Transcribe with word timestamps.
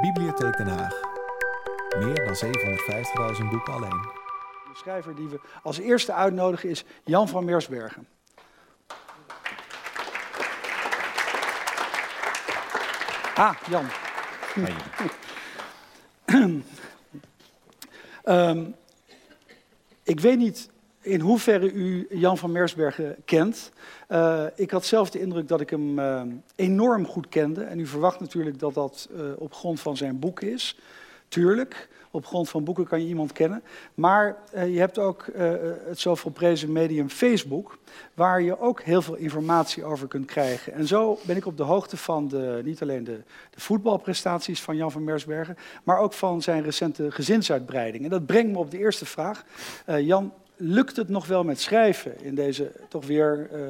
Bibliotheek 0.00 0.56
Den 0.56 0.66
Haag. 0.66 1.00
Meer 1.98 2.24
dan 2.24 2.34
750.000 3.36 3.50
boeken 3.50 3.72
alleen. 3.72 4.00
De 4.70 4.76
schrijver 4.76 5.14
die 5.14 5.28
we 5.28 5.40
als 5.62 5.78
eerste 5.78 6.12
uitnodigen 6.12 6.68
is 6.68 6.84
Jan 7.04 7.28
van 7.28 7.44
Meersbergen. 7.44 8.08
Ah, 13.34 13.54
Jan. 13.68 13.86
Ehm, 18.22 18.70
ik 20.02 20.20
weet 20.20 20.38
niet 20.38 20.70
in 21.02 21.20
hoeverre 21.20 21.72
u 21.72 22.06
Jan 22.10 22.38
van 22.38 22.52
Meersbergen 22.52 23.16
kent. 23.24 23.70
Uh, 24.08 24.44
ik 24.54 24.70
had 24.70 24.84
zelf 24.84 25.10
de 25.10 25.20
indruk 25.20 25.48
dat 25.48 25.60
ik 25.60 25.70
hem 25.70 25.98
uh, 25.98 26.22
enorm 26.54 27.06
goed 27.06 27.28
kende. 27.28 27.62
En 27.62 27.78
u 27.78 27.86
verwacht 27.86 28.20
natuurlijk 28.20 28.58
dat 28.58 28.74
dat 28.74 29.08
uh, 29.12 29.22
op 29.38 29.54
grond 29.54 29.80
van 29.80 29.96
zijn 29.96 30.18
boek 30.18 30.40
is. 30.40 30.78
Tuurlijk, 31.28 31.88
op 32.10 32.26
grond 32.26 32.48
van 32.48 32.64
boeken 32.64 32.86
kan 32.86 33.00
je 33.00 33.06
iemand 33.06 33.32
kennen. 33.32 33.62
Maar 33.94 34.36
je 34.52 34.78
hebt 34.78 34.98
ook 34.98 35.26
het 35.86 35.98
zoveel 35.98 36.30
prezen 36.30 36.72
medium 36.72 37.08
Facebook, 37.08 37.78
waar 38.14 38.42
je 38.42 38.58
ook 38.58 38.82
heel 38.82 39.02
veel 39.02 39.14
informatie 39.14 39.84
over 39.84 40.08
kunt 40.08 40.26
krijgen. 40.26 40.72
En 40.72 40.86
zo 40.86 41.18
ben 41.22 41.36
ik 41.36 41.46
op 41.46 41.56
de 41.56 41.62
hoogte 41.62 41.96
van 41.96 42.28
de, 42.28 42.60
niet 42.64 42.82
alleen 42.82 43.04
de, 43.04 43.20
de 43.50 43.60
voetbalprestaties 43.60 44.60
van 44.60 44.76
Jan 44.76 44.90
van 44.90 45.04
Meersbergen, 45.04 45.56
maar 45.84 45.98
ook 45.98 46.12
van 46.12 46.42
zijn 46.42 46.62
recente 46.62 47.10
gezinsuitbreiding. 47.10 48.04
En 48.04 48.10
dat 48.10 48.26
brengt 48.26 48.52
me 48.52 48.58
op 48.58 48.70
de 48.70 48.78
eerste 48.78 49.06
vraag. 49.06 49.44
Jan, 49.86 50.32
lukt 50.60 50.96
het 50.96 51.08
nog 51.08 51.26
wel 51.26 51.44
met 51.44 51.60
schrijven 51.60 52.20
in 52.22 52.34
deze 52.34 52.72
toch 52.88 53.06
weer 53.06 53.48
uh, 53.52 53.60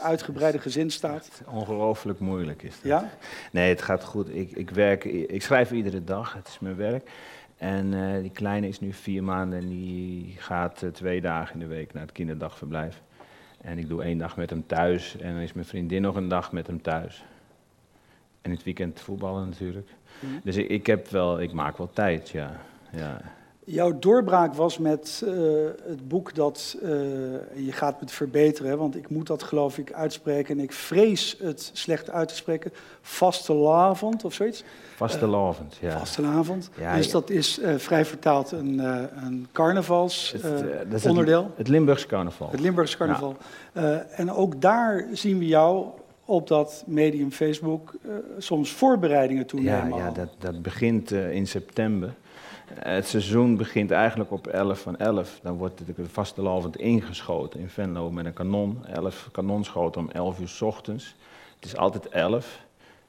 uitgebreide 0.00 0.58
gezinstaat? 0.58 1.42
Ongelooflijk 1.46 2.18
moeilijk 2.18 2.62
is 2.62 2.74
dat. 2.74 2.82
Ja? 2.82 3.10
Nee, 3.52 3.68
het 3.68 3.82
gaat 3.82 4.04
goed. 4.04 4.34
Ik, 4.34 4.50
ik, 4.50 4.70
werk, 4.70 5.04
ik 5.04 5.42
schrijf 5.42 5.70
iedere 5.70 6.04
dag, 6.04 6.32
het 6.32 6.48
is 6.48 6.58
mijn 6.58 6.76
werk. 6.76 7.10
En 7.56 7.92
uh, 7.92 8.20
die 8.20 8.30
kleine 8.30 8.68
is 8.68 8.80
nu 8.80 8.92
vier 8.92 9.24
maanden 9.24 9.58
en 9.58 9.68
die 9.68 10.34
gaat 10.38 10.82
uh, 10.82 10.90
twee 10.90 11.20
dagen 11.20 11.54
in 11.54 11.60
de 11.60 11.74
week 11.74 11.92
naar 11.92 12.02
het 12.02 12.12
kinderdagverblijf. 12.12 13.02
En 13.60 13.78
ik 13.78 13.88
doe 13.88 14.02
één 14.02 14.18
dag 14.18 14.36
met 14.36 14.50
hem 14.50 14.66
thuis 14.66 15.16
en 15.16 15.32
dan 15.32 15.42
is 15.42 15.52
mijn 15.52 15.66
vriendin 15.66 16.02
nog 16.02 16.16
een 16.16 16.28
dag 16.28 16.52
met 16.52 16.66
hem 16.66 16.82
thuis. 16.82 17.24
En 18.42 18.50
het 18.50 18.62
weekend 18.62 19.00
voetballen 19.00 19.48
natuurlijk. 19.48 19.88
Mm. 20.20 20.40
Dus 20.44 20.56
ik, 20.56 20.68
ik, 20.68 20.86
heb 20.86 21.08
wel, 21.08 21.40
ik 21.40 21.52
maak 21.52 21.78
wel 21.78 21.90
tijd, 21.92 22.28
ja. 22.28 22.60
ja. 22.92 23.20
Jouw 23.70 23.98
doorbraak 23.98 24.54
was 24.54 24.78
met 24.78 25.22
uh, 25.24 25.32
het 25.86 26.08
boek 26.08 26.34
dat 26.34 26.76
uh, 26.82 26.88
je 27.54 27.72
gaat 27.72 28.00
met 28.00 28.10
verbeteren, 28.10 28.78
want 28.78 28.96
ik 28.96 29.08
moet 29.08 29.26
dat 29.26 29.42
geloof 29.42 29.78
ik 29.78 29.92
uitspreken 29.92 30.58
en 30.58 30.64
ik 30.64 30.72
vrees 30.72 31.36
het 31.42 31.70
slecht 31.72 32.10
uit 32.10 32.28
te 32.28 32.34
spreken. 32.34 32.72
Vastelavond 33.00 34.24
of 34.24 34.34
zoiets? 34.34 34.64
Vastelavond, 34.96 35.78
uh, 35.82 35.90
ja. 35.90 35.98
Vastelavond. 35.98 36.70
Ja, 36.78 36.96
dus 36.96 37.06
ja. 37.06 37.12
dat 37.12 37.30
is 37.30 37.60
vrij 37.76 38.04
vertaald 38.04 38.50
een, 38.50 38.78
een 39.24 39.48
carnavalsonderdeel. 39.52 41.42
Het, 41.42 41.56
het, 41.56 41.68
Limburgs 41.68 42.06
carnaval. 42.06 42.50
Het 42.50 42.60
Limburgs 42.60 42.96
carnaval. 42.96 43.36
Ja. 43.74 44.06
en 44.10 44.32
ook 44.32 44.60
daar 44.60 45.06
zien 45.12 45.38
we 45.38 45.46
jou 45.46 45.86
op 46.24 46.48
dat 46.48 46.84
medium 46.86 47.30
Facebook 47.30 47.92
soms 48.38 48.70
voorbereidingen 48.70 49.46
toenemen. 49.46 49.98
Ja, 49.98 50.06
ja 50.06 50.10
dat, 50.10 50.28
dat 50.38 50.62
begint 50.62 51.10
in 51.10 51.46
september. 51.46 52.14
Het 52.74 53.06
seizoen 53.06 53.56
begint 53.56 53.90
eigenlijk 53.90 54.32
op 54.32 54.46
11 54.46 54.80
van 54.80 54.96
11. 54.96 55.38
Dan 55.42 55.56
wordt 55.56 55.78
het 55.78 56.08
vastelavond 56.10 56.76
ingeschoten 56.76 57.60
in 57.60 57.68
Venlo 57.68 58.10
met 58.10 58.26
een 58.26 58.32
kanon. 58.32 58.84
11 58.86 59.28
kanonschoten 59.32 60.00
om 60.00 60.10
11 60.10 60.40
uur 60.40 60.48
s 60.48 60.62
ochtends. 60.62 61.14
Het 61.54 61.64
is 61.64 61.76
altijd 61.76 62.08
11. 62.08 62.60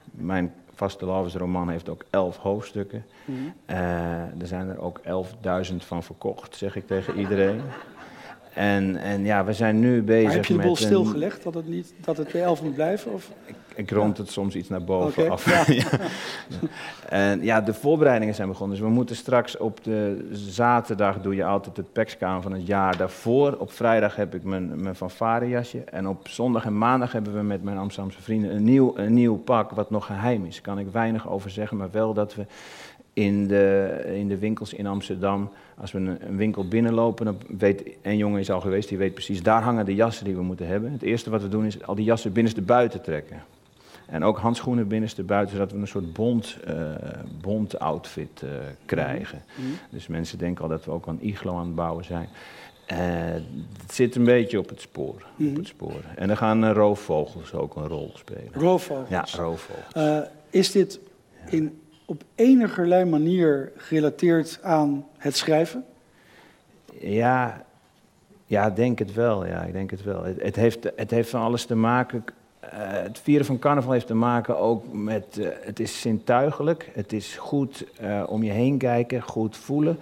Mijn 0.04 0.54
vastelavondsroman 0.74 1.68
heeft 1.68 1.88
ook 1.88 2.04
11 2.10 2.36
hoofdstukken. 2.36 3.06
Mm 3.24 3.52
uh, 3.70 3.76
er 4.40 4.46
zijn 4.46 4.68
er 4.68 4.80
ook 4.80 5.00
11.000 5.70 5.76
van 5.76 6.02
verkocht, 6.02 6.56
zeg 6.56 6.76
ik 6.76 6.86
tegen 6.86 7.18
iedereen. 7.18 7.60
En, 8.54 8.96
en 8.96 9.24
ja, 9.24 9.44
we 9.44 9.52
zijn 9.52 9.80
nu 9.80 10.02
bezig 10.02 10.24
met... 10.24 10.34
heb 10.34 10.44
je 10.44 10.56
de 10.56 10.62
boel 10.62 10.76
stilgelegd 10.76 11.42
dat 11.42 11.54
het, 11.54 11.68
niet, 11.68 11.94
dat 12.00 12.16
het 12.16 12.32
bij 12.32 12.42
11 12.42 12.62
moet 12.62 12.74
blijven? 12.74 13.12
Of? 13.12 13.30
Ik, 13.44 13.54
ik 13.74 13.90
rond 13.90 14.18
het 14.18 14.30
soms 14.30 14.54
iets 14.54 14.68
naar 14.68 14.84
boven 14.84 15.22
okay. 15.22 15.28
af. 15.28 15.66
Ja. 15.68 15.74
ja. 15.82 16.08
En 17.08 17.42
ja, 17.42 17.60
de 17.60 17.74
voorbereidingen 17.74 18.34
zijn 18.34 18.48
begonnen. 18.48 18.76
Dus 18.76 18.86
we 18.86 18.92
moeten 18.92 19.16
straks 19.16 19.56
op 19.56 19.84
de 19.84 20.28
zaterdag 20.32 21.20
doe 21.20 21.34
je 21.34 21.44
altijd 21.44 21.76
het 21.76 21.92
pekskaan 21.92 22.42
van 22.42 22.52
het 22.52 22.66
jaar 22.66 22.96
daarvoor. 22.96 23.56
Op 23.58 23.72
vrijdag 23.72 24.16
heb 24.16 24.34
ik 24.34 24.44
mijn, 24.44 24.82
mijn 24.82 24.94
fanfarejasje. 24.94 25.84
En 25.84 26.08
op 26.08 26.28
zondag 26.28 26.64
en 26.64 26.78
maandag 26.78 27.12
hebben 27.12 27.34
we 27.34 27.42
met 27.42 27.62
mijn 27.62 27.78
Amsterdamse 27.78 28.22
vrienden 28.22 28.54
een 28.54 28.64
nieuw, 28.64 28.96
een 28.96 29.14
nieuw 29.14 29.36
pak 29.36 29.70
wat 29.70 29.90
nog 29.90 30.06
geheim 30.06 30.44
is. 30.44 30.54
Daar 30.54 30.74
kan 30.74 30.78
ik 30.78 30.92
weinig 30.92 31.28
over 31.28 31.50
zeggen, 31.50 31.76
maar 31.76 31.90
wel 31.90 32.14
dat 32.14 32.34
we 32.34 32.46
in 33.12 33.46
de, 33.46 34.02
in 34.14 34.28
de 34.28 34.38
winkels 34.38 34.72
in 34.72 34.86
Amsterdam. 34.86 35.50
Als 35.76 35.92
we 35.92 35.98
een, 35.98 36.28
een, 36.28 36.36
winkel 36.36 36.68
binnenlopen, 36.68 37.24
dan 37.24 37.38
weet 37.58 37.82
een 38.02 38.16
jongen 38.16 38.40
is 38.40 38.50
al 38.50 38.60
geweest, 38.60 38.88
die 38.88 38.98
weet 38.98 39.14
precies, 39.14 39.42
daar 39.42 39.62
hangen 39.62 39.84
de 39.84 39.94
jassen 39.94 40.24
die 40.24 40.34
we 40.34 40.42
moeten 40.42 40.66
hebben. 40.66 40.92
Het 40.92 41.02
eerste 41.02 41.30
wat 41.30 41.42
we 41.42 41.48
doen 41.48 41.64
is 41.64 41.82
al 41.82 41.94
die 41.94 42.04
jassen 42.04 42.32
binnenste 42.32 42.62
buiten 42.62 43.02
trekken. 43.02 43.42
En 44.06 44.24
ook 44.24 44.38
handschoenen 44.38 44.88
binnenste 44.88 45.22
buiten, 45.22 45.56
zodat 45.56 45.72
we 45.72 45.78
een 45.78 45.86
soort 45.86 46.12
bond, 46.12 46.56
uh, 46.68 46.74
bond 47.40 47.78
outfit 47.78 48.42
uh, 48.44 48.50
krijgen. 48.84 49.42
Mm 49.56 49.64
-hmm. 49.64 49.74
Dus 49.90 50.06
mensen 50.06 50.38
denken 50.38 50.62
al 50.62 50.68
dat 50.70 50.84
we 50.84 50.90
ook 50.90 51.06
een 51.06 51.18
iglo 51.26 51.56
aan 51.56 51.66
het 51.66 51.74
bouwen 51.74 52.04
zijn. 52.04 52.28
Uh, 52.92 52.98
het 53.82 53.94
zit 53.94 54.16
een 54.16 54.24
beetje 54.24 54.58
op 54.58 54.68
het 54.68 54.80
spoor. 54.80 55.14
Mm 55.14 55.46
-hmm. 55.46 55.48
op 55.48 55.56
het 55.56 55.66
spoor. 55.66 56.00
En 56.16 56.28
dan 56.28 56.36
gaan 56.36 56.72
roofvogels 56.72 57.54
ook 57.54 57.76
een 57.76 57.88
rol 57.88 58.12
spelen. 58.14 58.50
Roofvogels? 58.52 59.08
Ja, 59.08 59.26
roofvogels. 59.36 60.26
is 60.50 60.72
dit 60.72 61.00
in 61.46 61.79
op 62.10 62.22
enigerlei 62.34 63.04
manier 63.04 63.72
gerelateerd 63.76 64.58
aan 64.62 65.06
het 65.16 65.36
schrijven? 65.36 65.84
Ja, 66.98 67.64
ja, 68.46 68.70
denk 68.70 68.98
het 68.98 69.14
wel. 69.14 69.46
Ja, 69.46 69.62
ik 69.62 69.72
denk 69.72 69.90
het 69.90 70.02
wel. 70.02 70.24
Het, 70.24 70.56
heeft, 70.56 70.90
het 70.96 71.10
heeft 71.10 71.30
van 71.30 71.40
alles 71.40 71.64
te 71.64 71.74
maken. 71.74 72.24
Uh, 72.64 72.70
het 72.80 73.18
vieren 73.18 73.46
van 73.46 73.58
carnaval 73.58 73.92
heeft 73.92 74.06
te 74.06 74.14
maken 74.14 74.58
ook 74.58 74.92
met. 74.92 75.36
Uh, 75.38 75.48
het 75.60 75.80
is 75.80 76.00
zintuigelijk. 76.00 76.90
Het 76.92 77.12
is 77.12 77.36
goed 77.36 77.84
uh, 78.00 78.22
om 78.26 78.42
je 78.42 78.50
heen 78.50 78.78
kijken, 78.78 79.22
goed 79.22 79.56
voelen, 79.56 79.98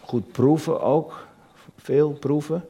goed 0.00 0.32
proeven 0.32 0.80
ook. 0.80 1.26
Veel 1.76 2.10
proeven. 2.10 2.66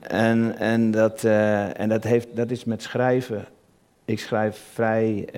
En, 0.00 0.58
en, 0.58 0.90
dat, 0.90 1.24
en 1.24 1.88
dat, 1.88 2.04
heeft, 2.04 2.36
dat 2.36 2.50
is 2.50 2.64
met 2.64 2.82
schrijven. 2.82 3.44
Ik 4.04 4.18
schrijf 4.18 4.68
vrij 4.72 5.28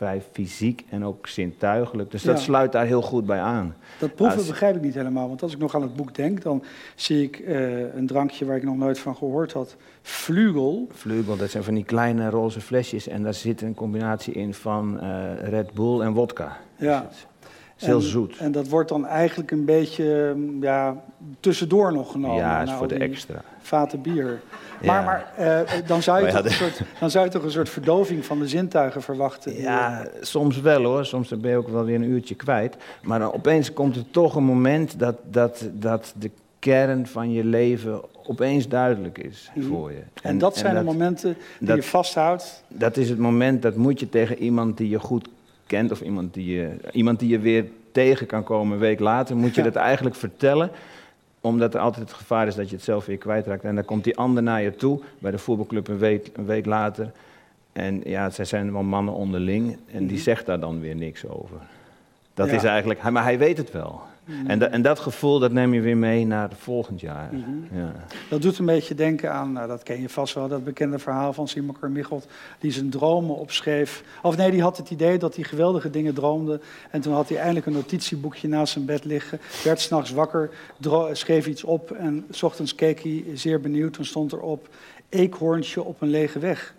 vrij 0.00 0.22
fysiek 0.32 0.84
en 0.90 1.04
ook 1.04 1.26
zintuigelijk. 1.26 2.10
Dus 2.10 2.22
dat 2.22 2.36
ja. 2.36 2.42
sluit 2.42 2.72
daar 2.72 2.86
heel 2.86 3.02
goed 3.02 3.26
bij 3.26 3.40
aan. 3.40 3.74
Dat 3.98 4.14
proeven 4.14 4.38
als... 4.38 4.46
begrijp 4.46 4.76
ik 4.76 4.82
niet 4.82 4.94
helemaal. 4.94 5.28
Want 5.28 5.42
als 5.42 5.52
ik 5.52 5.58
nog 5.58 5.74
aan 5.74 5.82
het 5.82 5.94
boek 5.94 6.14
denk, 6.14 6.42
dan 6.42 6.62
zie 6.94 7.22
ik 7.22 7.38
uh, 7.38 7.94
een 7.94 8.06
drankje 8.06 8.44
waar 8.44 8.56
ik 8.56 8.62
nog 8.62 8.76
nooit 8.76 8.98
van 8.98 9.16
gehoord 9.16 9.52
had. 9.52 9.76
Vlugel. 10.02 10.86
Vlugel, 10.92 11.36
dat 11.36 11.50
zijn 11.50 11.64
van 11.64 11.74
die 11.74 11.84
kleine 11.84 12.30
roze 12.30 12.60
flesjes. 12.60 13.08
En 13.08 13.22
daar 13.22 13.34
zit 13.34 13.62
een 13.62 13.74
combinatie 13.74 14.32
in 14.34 14.54
van 14.54 14.98
uh, 15.02 15.48
Red 15.48 15.72
Bull 15.72 16.00
en 16.00 16.12
wodka. 16.12 16.56
Ja. 16.76 17.08
Is 17.80 17.86
heel 17.86 18.00
zoet. 18.00 18.36
En 18.36 18.52
dat 18.52 18.68
wordt 18.68 18.88
dan 18.88 19.06
eigenlijk 19.06 19.50
een 19.50 19.64
beetje 19.64 20.36
ja, 20.60 20.96
tussendoor 21.40 21.92
nog 21.92 22.10
genomen. 22.10 22.36
Ja, 22.36 22.62
is 22.62 22.72
voor 22.72 22.88
de 22.88 22.94
extra. 22.94 23.42
Vaten 23.60 24.02
bier. 24.02 24.40
Maar, 24.84 25.04
maar 25.04 25.32
uh, 25.40 25.86
dan, 25.86 26.02
zou 26.02 26.26
je 26.26 26.32
toch 26.32 26.44
een 26.44 26.50
soort, 26.50 26.80
dan 27.00 27.10
zou 27.10 27.24
je 27.24 27.30
toch 27.30 27.42
een 27.42 27.50
soort 27.50 27.68
verdoving 27.68 28.24
van 28.24 28.38
de 28.38 28.48
zintuigen 28.48 29.02
verwachten? 29.02 29.60
Ja, 29.60 30.06
soms 30.20 30.60
wel 30.60 30.84
hoor. 30.84 31.04
Soms 31.04 31.28
ben 31.28 31.50
je 31.50 31.56
ook 31.56 31.68
wel 31.68 31.84
weer 31.84 31.94
een 31.94 32.10
uurtje 32.10 32.34
kwijt. 32.34 32.76
Maar 33.02 33.18
dan 33.18 33.32
opeens 33.32 33.72
komt 33.72 33.96
er 33.96 34.10
toch 34.10 34.34
een 34.34 34.44
moment 34.44 34.98
dat, 34.98 35.16
dat, 35.30 35.68
dat 35.72 36.14
de 36.18 36.30
kern 36.58 37.06
van 37.06 37.32
je 37.32 37.44
leven 37.44 38.00
opeens 38.26 38.68
duidelijk 38.68 39.18
is 39.18 39.50
mm. 39.54 39.62
voor 39.62 39.90
je. 39.90 39.98
En, 39.98 40.22
en 40.22 40.38
dat 40.38 40.56
zijn 40.56 40.76
en 40.76 40.84
dat, 40.84 40.92
de 40.92 40.98
momenten 40.98 41.36
die 41.58 41.68
dat, 41.68 41.76
je 41.76 41.82
vasthoudt? 41.82 42.64
Dat 42.68 42.96
is 42.96 43.08
het 43.08 43.18
moment, 43.18 43.62
dat 43.62 43.76
moet 43.76 44.00
je 44.00 44.08
tegen 44.08 44.38
iemand 44.38 44.76
die 44.76 44.88
je 44.88 44.98
goed 44.98 45.28
kent... 45.70 45.90
of 45.90 46.00
iemand 46.00 46.34
die 46.34 46.54
je, 46.56 46.70
iemand 46.92 47.18
die 47.18 47.28
je 47.28 47.38
weer 47.38 47.64
tegen 47.92 48.26
kan 48.26 48.44
komen 48.44 48.72
een 48.72 48.78
week 48.78 49.00
later... 49.00 49.36
moet 49.36 49.54
je 49.54 49.62
dat 49.62 49.76
eigenlijk 49.76 50.16
vertellen 50.16 50.70
omdat 51.40 51.74
er 51.74 51.80
altijd 51.80 52.08
het 52.08 52.18
gevaar 52.18 52.46
is 52.46 52.54
dat 52.54 52.68
je 52.70 52.76
het 52.76 52.84
zelf 52.84 53.06
weer 53.06 53.16
kwijtraakt. 53.16 53.64
En 53.64 53.74
dan 53.74 53.84
komt 53.84 54.04
die 54.04 54.16
ander 54.16 54.42
naar 54.42 54.62
je 54.62 54.74
toe, 54.74 55.00
bij 55.18 55.30
de 55.30 55.38
voetbalclub 55.38 55.88
een 55.88 55.98
week, 55.98 56.30
een 56.34 56.46
week 56.46 56.66
later. 56.66 57.12
En 57.72 58.00
ja, 58.04 58.30
zij 58.30 58.44
zijn 58.44 58.72
wel 58.72 58.82
mannen 58.82 59.14
onderling. 59.14 59.76
En 59.92 60.06
die 60.06 60.18
zegt 60.18 60.46
daar 60.46 60.60
dan 60.60 60.80
weer 60.80 60.94
niks 60.94 61.26
over. 61.26 61.56
Dat 62.34 62.48
ja. 62.48 62.54
is 62.54 62.64
eigenlijk, 62.64 63.10
maar 63.10 63.22
hij 63.22 63.38
weet 63.38 63.56
het 63.56 63.72
wel. 63.72 64.00
En, 64.46 64.58
da, 64.58 64.68
en, 64.68 64.82
dat 64.82 64.98
gevoel, 64.98 65.38
dat 65.38 65.52
neem 65.52 65.74
je 65.74 65.80
weer 65.80 65.96
mee 65.96 66.26
naar 66.26 66.48
het 66.48 66.58
volgend 66.58 67.00
jaar. 67.00 67.28
Mm-hmm. 67.32 67.68
Ja. 67.72 67.92
Dat 68.28 68.42
doet 68.42 68.58
een 68.58 68.66
beetje 68.66 68.94
denken 68.94 69.32
aan, 69.32 69.52
nou, 69.52 69.68
dat 69.68 69.82
ken 69.82 70.00
je 70.00 70.08
vast 70.08 70.34
wel, 70.34 70.48
dat 70.48 70.64
bekende 70.64 70.98
verhaal 70.98 71.32
van 71.32 71.48
Simon 71.48 71.76
Carmichelt, 71.80 72.26
die 72.58 72.70
zijn 72.72 72.90
dromen 72.90 73.36
opschreef. 73.36 74.02
Of 74.22 74.36
nee, 74.36 74.50
die 74.50 74.62
had 74.62 74.76
het 74.76 74.90
idee 74.90 75.18
dat 75.18 75.34
hij 75.34 75.44
geweldige 75.44 75.90
dingen 75.90 76.14
droomde. 76.14 76.60
En 76.90 77.00
toen 77.00 77.12
had 77.12 77.28
hij 77.28 77.38
eindelijk 77.38 77.66
een 77.66 77.72
notitieboekje 77.72 78.48
naast 78.48 78.72
zijn 78.72 78.84
bed 78.84 79.04
liggen, 79.04 79.40
werd 79.64 79.80
s'nachts 79.80 80.10
wakker, 80.10 80.50
schreef 81.12 81.46
iets 81.46 81.64
op 81.64 81.90
en 81.90 82.26
s 82.30 82.42
ochtends 82.42 82.74
keek 82.74 83.02
hij 83.02 83.24
zeer 83.34 83.60
benieuwd. 83.60 83.92
Toen 83.92 84.04
stond 84.04 84.32
erop, 84.32 84.68
eekhoorntje 85.08 85.82
op 85.82 86.00
een 86.00 86.10
lege 86.10 86.38
weg. 86.38 86.74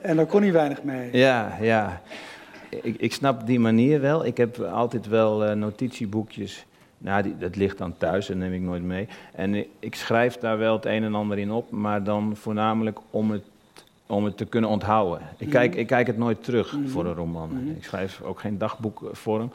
En 0.00 0.16
daar 0.16 0.26
kon 0.26 0.42
hij 0.42 0.52
weinig 0.52 0.82
mee. 0.82 1.08
Ja, 1.12 1.58
ja. 1.60 2.02
Ik, 2.82 2.96
ik, 2.96 3.12
snap 3.12 3.46
die 3.46 3.60
manier 3.60 4.00
wel. 4.00 4.26
Ik 4.26 4.36
heb 4.36 4.60
altijd 4.60 5.08
wel 5.08 5.46
uh, 5.46 5.52
notitieboekjes. 5.52 6.66
Nou, 6.98 7.22
die, 7.22 7.38
dat 7.38 7.56
ligt 7.56 7.78
dan 7.78 7.96
thuis, 7.96 8.26
dat 8.26 8.36
neem 8.36 8.52
ik 8.52 8.60
nooit 8.60 8.82
mee. 8.82 9.08
En 9.32 9.64
ik 9.78 9.94
schrijf 9.94 10.38
daar 10.38 10.58
wel 10.58 10.74
het 10.74 10.84
een 10.84 11.02
en 11.02 11.14
ander 11.14 11.38
in 11.38 11.50
op, 11.50 11.70
maar 11.70 12.04
dan 12.04 12.36
voornamelijk 12.36 12.98
om 13.10 13.30
het, 13.30 13.42
om 14.06 14.24
het 14.24 14.36
te 14.36 14.44
kunnen 14.44 14.70
onthouden. 14.70 15.20
Ik, 15.38 15.50
kijk, 15.50 15.70
mhm. 15.70 15.80
ik 15.80 15.86
kijk 15.86 16.06
het 16.06 16.18
nooit 16.18 16.44
terug 16.44 16.72
mhm. 16.72 16.88
voor 16.88 17.06
een 17.06 17.14
roman. 17.14 17.48
Mhm. 17.48 17.76
Ik 17.76 17.84
schrijf 17.84 18.20
ook 18.22 18.40
geen 18.40 18.58
dagboekvorm. 18.58 19.52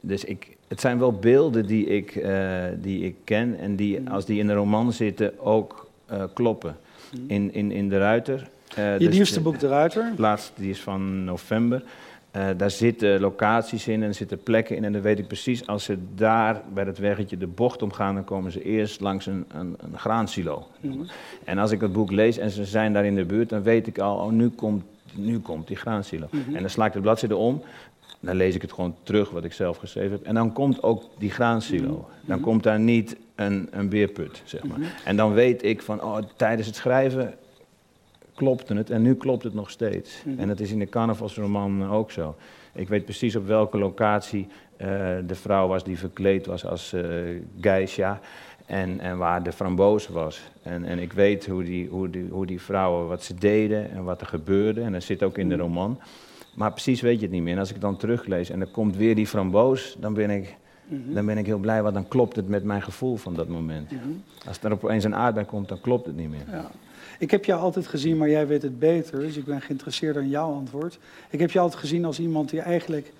Dus 0.00 0.24
ik, 0.24 0.56
het 0.68 0.80
zijn 0.80 0.98
wel 0.98 1.12
beelden 1.12 1.66
die 1.66 1.86
ik, 1.86 2.14
uh, 2.14 2.62
die 2.76 3.04
ik 3.04 3.16
ken 3.24 3.58
en 3.58 3.76
die, 3.76 4.10
als 4.10 4.24
die 4.24 4.38
in 4.38 4.48
een 4.48 4.56
roman 4.56 4.92
zitten, 4.92 5.40
ook 5.40 5.88
uh, 6.12 6.22
kloppen. 6.34 6.76
In, 7.26 7.54
in, 7.54 7.72
in 7.72 7.88
De 7.88 7.98
Ruiter. 7.98 8.48
Uh, 8.78 8.92
Je 8.92 9.06
dus 9.06 9.14
nieuwste 9.14 9.40
boek 9.40 9.58
De 9.58 9.68
Ruiter? 9.68 10.12
Laatste, 10.16 10.52
die 10.60 10.70
is 10.70 10.80
van 10.80 11.24
november. 11.24 11.82
Uh, 12.36 12.46
daar 12.56 12.70
zitten 12.70 13.20
locaties 13.20 13.88
in 13.88 14.02
en 14.02 14.08
er 14.08 14.14
zitten 14.14 14.42
plekken 14.42 14.76
in. 14.76 14.84
En 14.84 14.92
dan 14.92 15.02
weet 15.02 15.18
ik 15.18 15.26
precies, 15.26 15.66
als 15.66 15.84
ze 15.84 15.98
daar 16.14 16.62
bij 16.74 16.84
dat 16.84 16.98
weggetje 16.98 17.36
de 17.36 17.46
bocht 17.46 17.82
omgaan, 17.82 18.14
dan 18.14 18.24
komen 18.24 18.52
ze 18.52 18.62
eerst 18.62 19.00
langs 19.00 19.26
een, 19.26 19.44
een, 19.48 19.76
een 19.78 19.98
graansilo. 19.98 20.66
Mm 20.80 21.06
En 21.44 21.58
als 21.58 21.70
ik 21.70 21.80
het 21.80 21.92
boek 21.92 22.10
lees 22.10 22.38
en 22.38 22.50
ze 22.50 22.64
zijn 22.64 22.92
daar 22.92 23.04
in 23.04 23.14
de 23.14 23.24
buurt, 23.24 23.48
dan 23.48 23.62
weet 23.62 23.86
ik 23.86 23.98
al, 23.98 24.16
oh, 24.16 24.30
nu 24.30 24.48
komt, 24.48 24.84
nu 25.14 25.38
komt 25.38 25.66
die 25.66 25.76
graansilo. 25.76 26.26
Mm 26.30 26.54
En 26.54 26.60
dan 26.60 26.70
sla 26.70 26.86
ik 26.86 26.92
de 26.92 27.00
bladzijde 27.00 27.36
om 27.36 27.62
dan 28.20 28.36
lees 28.36 28.54
ik 28.54 28.62
het 28.62 28.72
gewoon 28.72 28.94
terug 29.02 29.30
wat 29.30 29.44
ik 29.44 29.52
zelf 29.52 29.76
geschreven 29.76 30.10
heb. 30.10 30.22
En 30.22 30.34
dan 30.34 30.52
komt 30.52 30.82
ook 30.82 31.02
die 31.18 31.30
graansilo. 31.30 31.92
Mhm. 31.92 32.28
Dan 32.28 32.40
komt 32.40 32.62
daar 32.62 32.80
niet 32.80 33.16
een, 33.34 33.68
een 33.70 33.88
beerput, 33.88 34.42
zeg 34.44 34.64
maar. 34.64 34.78
Mhm. 34.78 34.88
En 35.04 35.16
dan 35.16 35.32
weet 35.32 35.64
ik 35.64 35.82
van, 35.82 36.02
oh, 36.02 36.18
tijdens 36.36 36.66
het 36.66 36.76
schrijven 36.76 37.34
klopte 38.36 38.74
het 38.74 38.90
en 38.90 39.02
nu 39.02 39.14
klopt 39.14 39.42
het 39.42 39.54
nog 39.54 39.70
steeds. 39.70 40.22
Mhm. 40.24 40.40
En 40.40 40.48
dat 40.48 40.60
is 40.60 40.70
in 40.70 40.78
de 40.78 40.88
carnavalsroman 40.88 41.90
ook 41.90 42.10
zo. 42.10 42.36
Ik 42.72 42.88
weet 42.88 43.04
precies 43.04 43.36
op 43.36 43.46
welke 43.46 43.78
locatie 43.78 44.48
uh, 44.80 44.86
de 45.26 45.34
vrouw 45.34 45.68
was 45.68 45.84
die 45.84 45.98
verkleed 45.98 46.46
was 46.46 46.66
als 46.66 46.92
uh, 46.92 47.02
geisha. 47.60 48.20
En, 48.66 49.00
en 49.00 49.18
waar 49.18 49.42
de 49.42 49.52
framboos 49.52 50.08
was. 50.08 50.50
En, 50.62 50.84
en 50.84 50.98
ik 50.98 51.12
weet 51.12 51.46
hoe 51.46 51.64
die, 51.64 51.88
hoe, 51.88 52.10
die, 52.10 52.28
hoe 52.30 52.46
die 52.46 52.60
vrouwen, 52.60 53.08
wat 53.08 53.22
ze 53.22 53.34
deden 53.34 53.90
en 53.90 54.04
wat 54.04 54.20
er 54.20 54.26
gebeurde. 54.26 54.80
En 54.80 54.92
dat 54.92 55.02
zit 55.02 55.22
ook 55.22 55.38
in 55.38 55.48
de 55.48 55.56
roman. 55.56 55.98
Maar 56.54 56.70
precies 56.70 57.00
weet 57.00 57.16
je 57.16 57.22
het 57.22 57.34
niet 57.34 57.42
meer. 57.42 57.52
En 57.52 57.58
als 57.58 57.70
ik 57.70 57.80
dan 57.80 57.96
teruglees 57.96 58.50
en 58.50 58.60
er 58.60 58.66
komt 58.66 58.96
weer 58.96 59.14
die 59.14 59.26
framboos, 59.26 59.96
dan 60.00 60.14
ben 60.14 60.30
ik, 60.30 60.56
mhm. 60.86 61.14
dan 61.14 61.26
ben 61.26 61.38
ik 61.38 61.46
heel 61.46 61.58
blij, 61.58 61.82
want 61.82 61.94
dan 61.94 62.08
klopt 62.08 62.36
het 62.36 62.48
met 62.48 62.64
mijn 62.64 62.82
gevoel 62.82 63.16
van 63.16 63.34
dat 63.34 63.48
moment. 63.48 63.90
Mhm. 63.90 64.02
Als 64.46 64.58
er 64.62 64.72
opeens 64.72 65.04
een 65.04 65.14
aardbei 65.14 65.46
komt, 65.46 65.68
dan 65.68 65.80
klopt 65.80 66.06
het 66.06 66.16
niet 66.16 66.28
meer. 66.28 66.44
Ja. 66.50 66.70
Ik 67.18 67.30
heb 67.30 67.44
jou 67.44 67.60
altijd 67.60 67.86
gezien, 67.86 68.16
maar 68.16 68.30
jij 68.30 68.46
weet 68.46 68.62
het 68.62 68.78
beter, 68.78 69.18
dus 69.18 69.36
ik 69.36 69.44
ben 69.44 69.60
geïnteresseerd 69.60 70.16
in 70.16 70.28
jouw 70.28 70.52
antwoord. 70.52 70.98
Ik 71.30 71.40
heb 71.40 71.50
je 71.50 71.58
altijd 71.58 71.80
gezien 71.80 72.04
als 72.04 72.18
iemand 72.18 72.50
die 72.50 72.60
eigenlijk 72.60 73.12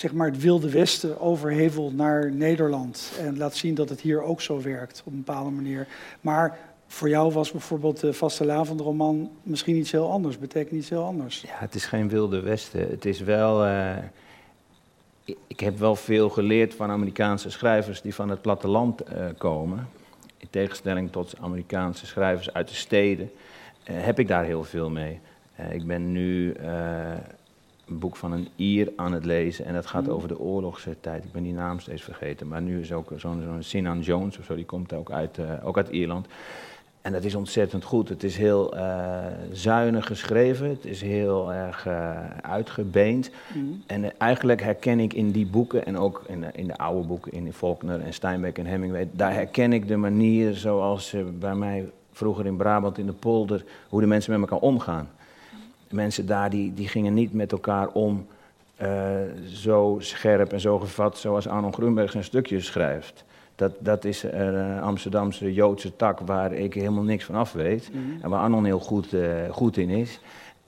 zeg 0.00 0.12
maar, 0.12 0.26
het 0.26 0.40
Wilde 0.40 0.70
Westen 0.70 1.20
overhevelt 1.20 1.96
naar 1.96 2.32
Nederland. 2.32 3.12
En 3.20 3.38
laat 3.38 3.56
zien 3.56 3.74
dat 3.74 3.88
het 3.88 4.00
hier 4.00 4.22
ook 4.22 4.40
zo 4.40 4.62
werkt 4.62 5.02
op 5.04 5.12
een 5.12 5.24
bepaalde 5.24 5.50
manier. 5.50 5.86
Maar 6.20 6.58
voor 6.86 7.08
jou 7.08 7.32
was 7.32 7.50
bijvoorbeeld 7.50 8.00
de 8.00 8.12
Vastelavondroman 8.12 9.30
misschien 9.42 9.76
iets 9.76 9.90
heel 9.90 10.10
anders, 10.10 10.38
betekent 10.38 10.80
iets 10.80 10.88
heel 10.88 11.04
anders. 11.04 11.40
Ja, 11.40 11.54
het 11.54 11.74
is 11.74 11.84
geen 11.84 12.08
Wilde 12.08 12.40
Westen. 12.40 12.80
Het 12.80 13.04
is 13.04 13.20
wel. 13.20 13.66
Uh, 13.66 13.96
ik 15.46 15.60
heb 15.60 15.78
wel 15.78 15.96
veel 15.96 16.28
geleerd 16.28 16.74
van 16.74 16.90
Amerikaanse 16.90 17.50
schrijvers 17.50 18.02
die 18.02 18.14
van 18.14 18.28
het 18.28 18.42
platteland 18.42 19.02
uh, 19.02 19.26
komen. 19.38 19.88
In 20.38 20.48
tegenstelling 20.50 21.12
tot 21.12 21.34
Amerikaanse 21.40 22.06
schrijvers 22.06 22.52
uit 22.52 22.68
de 22.68 22.74
steden, 22.74 23.30
uh, 23.90 24.04
heb 24.04 24.18
ik 24.18 24.28
daar 24.28 24.44
heel 24.44 24.64
veel 24.64 24.90
mee. 24.90 25.20
ik 25.70 25.86
ben 25.86 26.12
nu 26.12 26.54
een 27.86 27.98
boek 27.98 28.16
van 28.16 28.32
een 28.32 28.48
Ier 28.56 28.92
aan 28.96 29.12
het 29.12 29.24
lezen 29.24 29.64
en 29.64 29.74
dat 29.74 29.86
gaat 29.86 30.06
mm. 30.06 30.12
over 30.12 30.28
de 30.28 30.38
oorlogstijd. 30.38 31.24
Ik 31.24 31.32
ben 31.32 31.42
die 31.42 31.52
naam 31.52 31.80
steeds 31.80 32.02
vergeten, 32.02 32.48
maar 32.48 32.62
nu 32.62 32.80
is 32.80 32.92
ook 32.92 33.12
zo'n 33.16 33.42
zo 33.42 33.56
Sinan 33.60 34.00
Jones 34.00 34.38
of 34.38 34.44
zo, 34.44 34.54
die 34.54 34.64
komt 34.64 34.92
ook 34.92 35.10
uit, 35.10 35.38
ook 35.62 35.76
uit 35.76 35.88
Ierland. 35.88 36.26
En 37.08 37.14
dat 37.14 37.24
is 37.24 37.34
ontzettend 37.34 37.84
goed. 37.84 38.08
Het 38.08 38.24
is 38.24 38.36
heel 38.36 38.76
uh, 38.76 39.16
zuinig 39.52 40.06
geschreven. 40.06 40.68
Het 40.68 40.84
is 40.84 41.00
heel 41.00 41.52
erg 41.52 41.86
uh, 41.86 42.10
uitgebeend. 42.40 43.30
Mhm. 43.54 43.64
En 43.86 44.02
uh, 44.02 44.10
eigenlijk 44.18 44.62
herken 44.62 45.00
ik 45.00 45.12
in 45.12 45.30
die 45.30 45.46
boeken, 45.46 45.86
en 45.86 45.98
ook 45.98 46.22
in 46.26 46.40
de, 46.40 46.48
in 46.52 46.66
de 46.66 46.78
oude 46.78 47.06
boeken, 47.06 47.32
in 47.32 47.52
Faulkner 47.52 48.00
en 48.00 48.12
Steinbeck 48.12 48.58
en 48.58 48.66
Hemingway, 48.66 49.08
daar 49.12 49.32
herken 49.32 49.72
ik 49.72 49.88
de 49.88 49.96
manier 49.96 50.54
zoals 50.54 51.14
bij 51.38 51.54
mij 51.54 51.90
vroeger 52.12 52.46
in 52.46 52.56
Brabant 52.56 52.98
in 52.98 53.06
de 53.06 53.12
polder, 53.12 53.64
hoe 53.88 54.00
de 54.00 54.06
mensen 54.06 54.40
met 54.40 54.50
elkaar 54.50 54.68
omgaan. 54.68 55.08
De 55.88 55.94
mensen 55.94 56.26
daar 56.26 56.50
die, 56.50 56.74
die 56.74 56.88
gingen 56.88 57.14
niet 57.14 57.32
met 57.32 57.52
elkaar 57.52 57.88
om 57.88 58.26
zo 59.46 59.96
scherp 60.00 60.52
en 60.52 60.60
zo 60.60 60.78
gevat 60.78 61.18
zoals 61.18 61.48
Arno 61.48 61.70
Grunberg 61.70 62.10
zijn 62.10 62.24
stukjes 62.24 62.66
schrijft. 62.66 63.24
Dat, 63.58 63.72
dat 63.78 64.04
is 64.04 64.22
een 64.22 64.80
Amsterdamse 64.80 65.52
Joodse 65.52 65.96
tak 65.96 66.20
waar 66.20 66.52
ik 66.52 66.74
helemaal 66.74 67.02
niks 67.02 67.24
van 67.24 67.34
af 67.34 67.52
weet. 67.52 67.90
Mhm. 67.92 68.22
En 68.22 68.30
waar 68.30 68.40
Anon 68.40 68.64
heel 68.64 68.78
goed, 68.78 69.12
uh, 69.12 69.50
goed 69.50 69.76
in 69.76 69.88
is. 69.90 70.20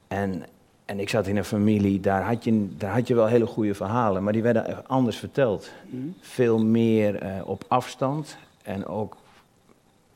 En, 0.08 0.42
en 0.84 1.00
ik 1.00 1.08
zat 1.08 1.26
in 1.26 1.37
een 1.37 1.44
familie, 1.44 2.00
daar 2.00 2.22
had, 2.22 2.44
je, 2.44 2.69
daar 2.76 2.92
had 2.92 3.08
je 3.08 3.14
wel 3.14 3.26
hele 3.26 3.46
goede 3.46 3.75
verhalen, 3.75 4.22
maar 4.22 4.32
die 4.32 4.42
werden 4.42 4.87
anders 4.87 5.16
verteld. 5.16 5.70
Mhm. 5.87 6.02
Veel 6.20 6.64
meer 6.64 7.22
uh, 7.22 7.28
op 7.44 7.64
afstand 7.69 8.37
en 8.62 8.87
ook 8.87 9.16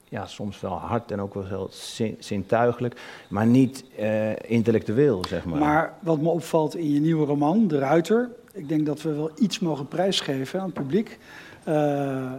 ja, 0.09 0.27
soms 0.27 0.61
wel 0.61 0.73
hard 0.73 1.11
en 1.11 1.21
ook 1.21 1.35
wel 1.35 1.47
heel 1.47 1.71
zintuigelijk, 2.19 3.01
maar 3.29 3.47
niet 3.47 3.85
uh, 4.01 4.31
intellectueel, 4.37 5.25
zeg 5.29 5.45
maar. 5.45 5.59
Maar 5.59 5.95
wat 6.01 6.21
me 6.21 6.29
opvalt 6.29 6.77
in 6.77 6.93
je 6.93 7.01
nieuwe 7.01 7.27
roman, 7.27 7.67
De 7.67 7.79
Ruiter, 7.79 8.31
ik 8.53 8.69
denk 8.69 8.87
dat 8.87 9.03
we 9.03 9.15
wel 9.15 9.31
iets 9.39 9.59
mogen 9.59 9.89
prijsgeven 9.89 10.61
aan 10.61 10.67
het 10.67 10.75
publiek. 10.75 11.19
Uh, 11.69 12.33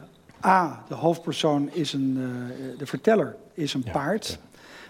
A, 0.46 0.84
de 0.88 0.94
hoofdpersoon 0.94 1.70
is 1.72 1.94
een, 1.94 2.18
uh, 2.18 2.78
de 2.78 2.86
verteller 2.86 3.36
is 3.54 3.74
een 3.74 3.86
paard. 3.92 4.40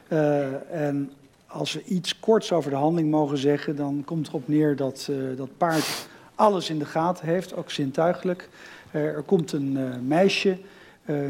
Uh, 0.08 0.84
en 0.84 1.12
als 1.48 1.74
we 1.74 1.84
iets 1.84 2.20
korts 2.20 2.52
over 2.52 2.70
de 2.70 2.76
handeling 2.76 3.12
mogen 3.12 3.38
zeggen, 3.38 3.76
dan 3.76 4.02
komt 4.06 4.28
erop 4.28 4.48
neer 4.48 4.76
dat 4.76 5.08
uh, 5.12 5.38
dat 5.38 5.58
paard 5.58 6.08
alles 6.36 6.70
in 6.70 6.80
de 6.80 6.86
gaten 6.86 7.28
heeft, 7.28 7.56
ook 7.56 7.72
zintuigelijk. 7.72 8.50
er 8.92 9.24
komt 9.26 9.52
een 9.52 10.08
meisje 10.08 10.58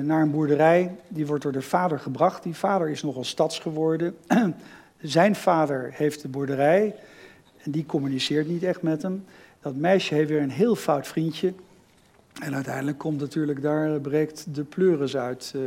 naar 0.02 0.22
een 0.22 0.32
boerderij, 0.32 0.96
die 1.08 1.26
wordt 1.26 1.44
door 1.44 1.52
de 1.52 1.62
vader 1.62 2.00
gebracht. 2.00 2.44
Die 2.44 2.56
vader 2.56 2.90
is 2.90 3.04
nogal 3.04 3.24
stads 3.24 3.60
geworden. 3.60 4.18
Zijn 5.02 5.36
vader 5.36 5.90
heeft 5.94 6.22
de 6.22 6.28
boerderij 6.28 6.96
en 7.64 7.72
die 7.72 7.86
communiceert 7.86 8.48
niet 8.48 8.64
echt 8.64 8.82
met 8.82 9.02
hem. 9.02 9.26
Dat 9.62 9.76
meisje 9.76 10.14
heeft 10.14 10.30
weer 10.30 10.42
een 10.42 10.50
heel 10.50 10.76
fout 10.76 11.08
vriendje. 11.08 11.54
En 12.42 12.56
uiteindelijk 12.56 12.98
komt 12.98 13.20
natuurlijk 13.20 13.62
daar, 13.62 13.94
eh, 13.94 14.02
breekt 14.02 14.56
de 14.56 14.64
pleuris 14.64 15.18
uit. 15.18 15.54
Uh, 15.56 15.62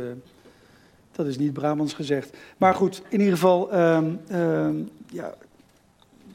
dat 1.11 1.25
is 1.25 1.37
niet 1.37 1.53
Brabants 1.53 1.93
gezegd. 1.93 2.37
Maar 2.57 2.75
goed, 2.75 3.01
in 3.09 3.19
ieder 3.19 3.33
geval, 3.33 3.79
um, 3.79 4.19
um, 4.31 4.89
ja, 5.07 5.33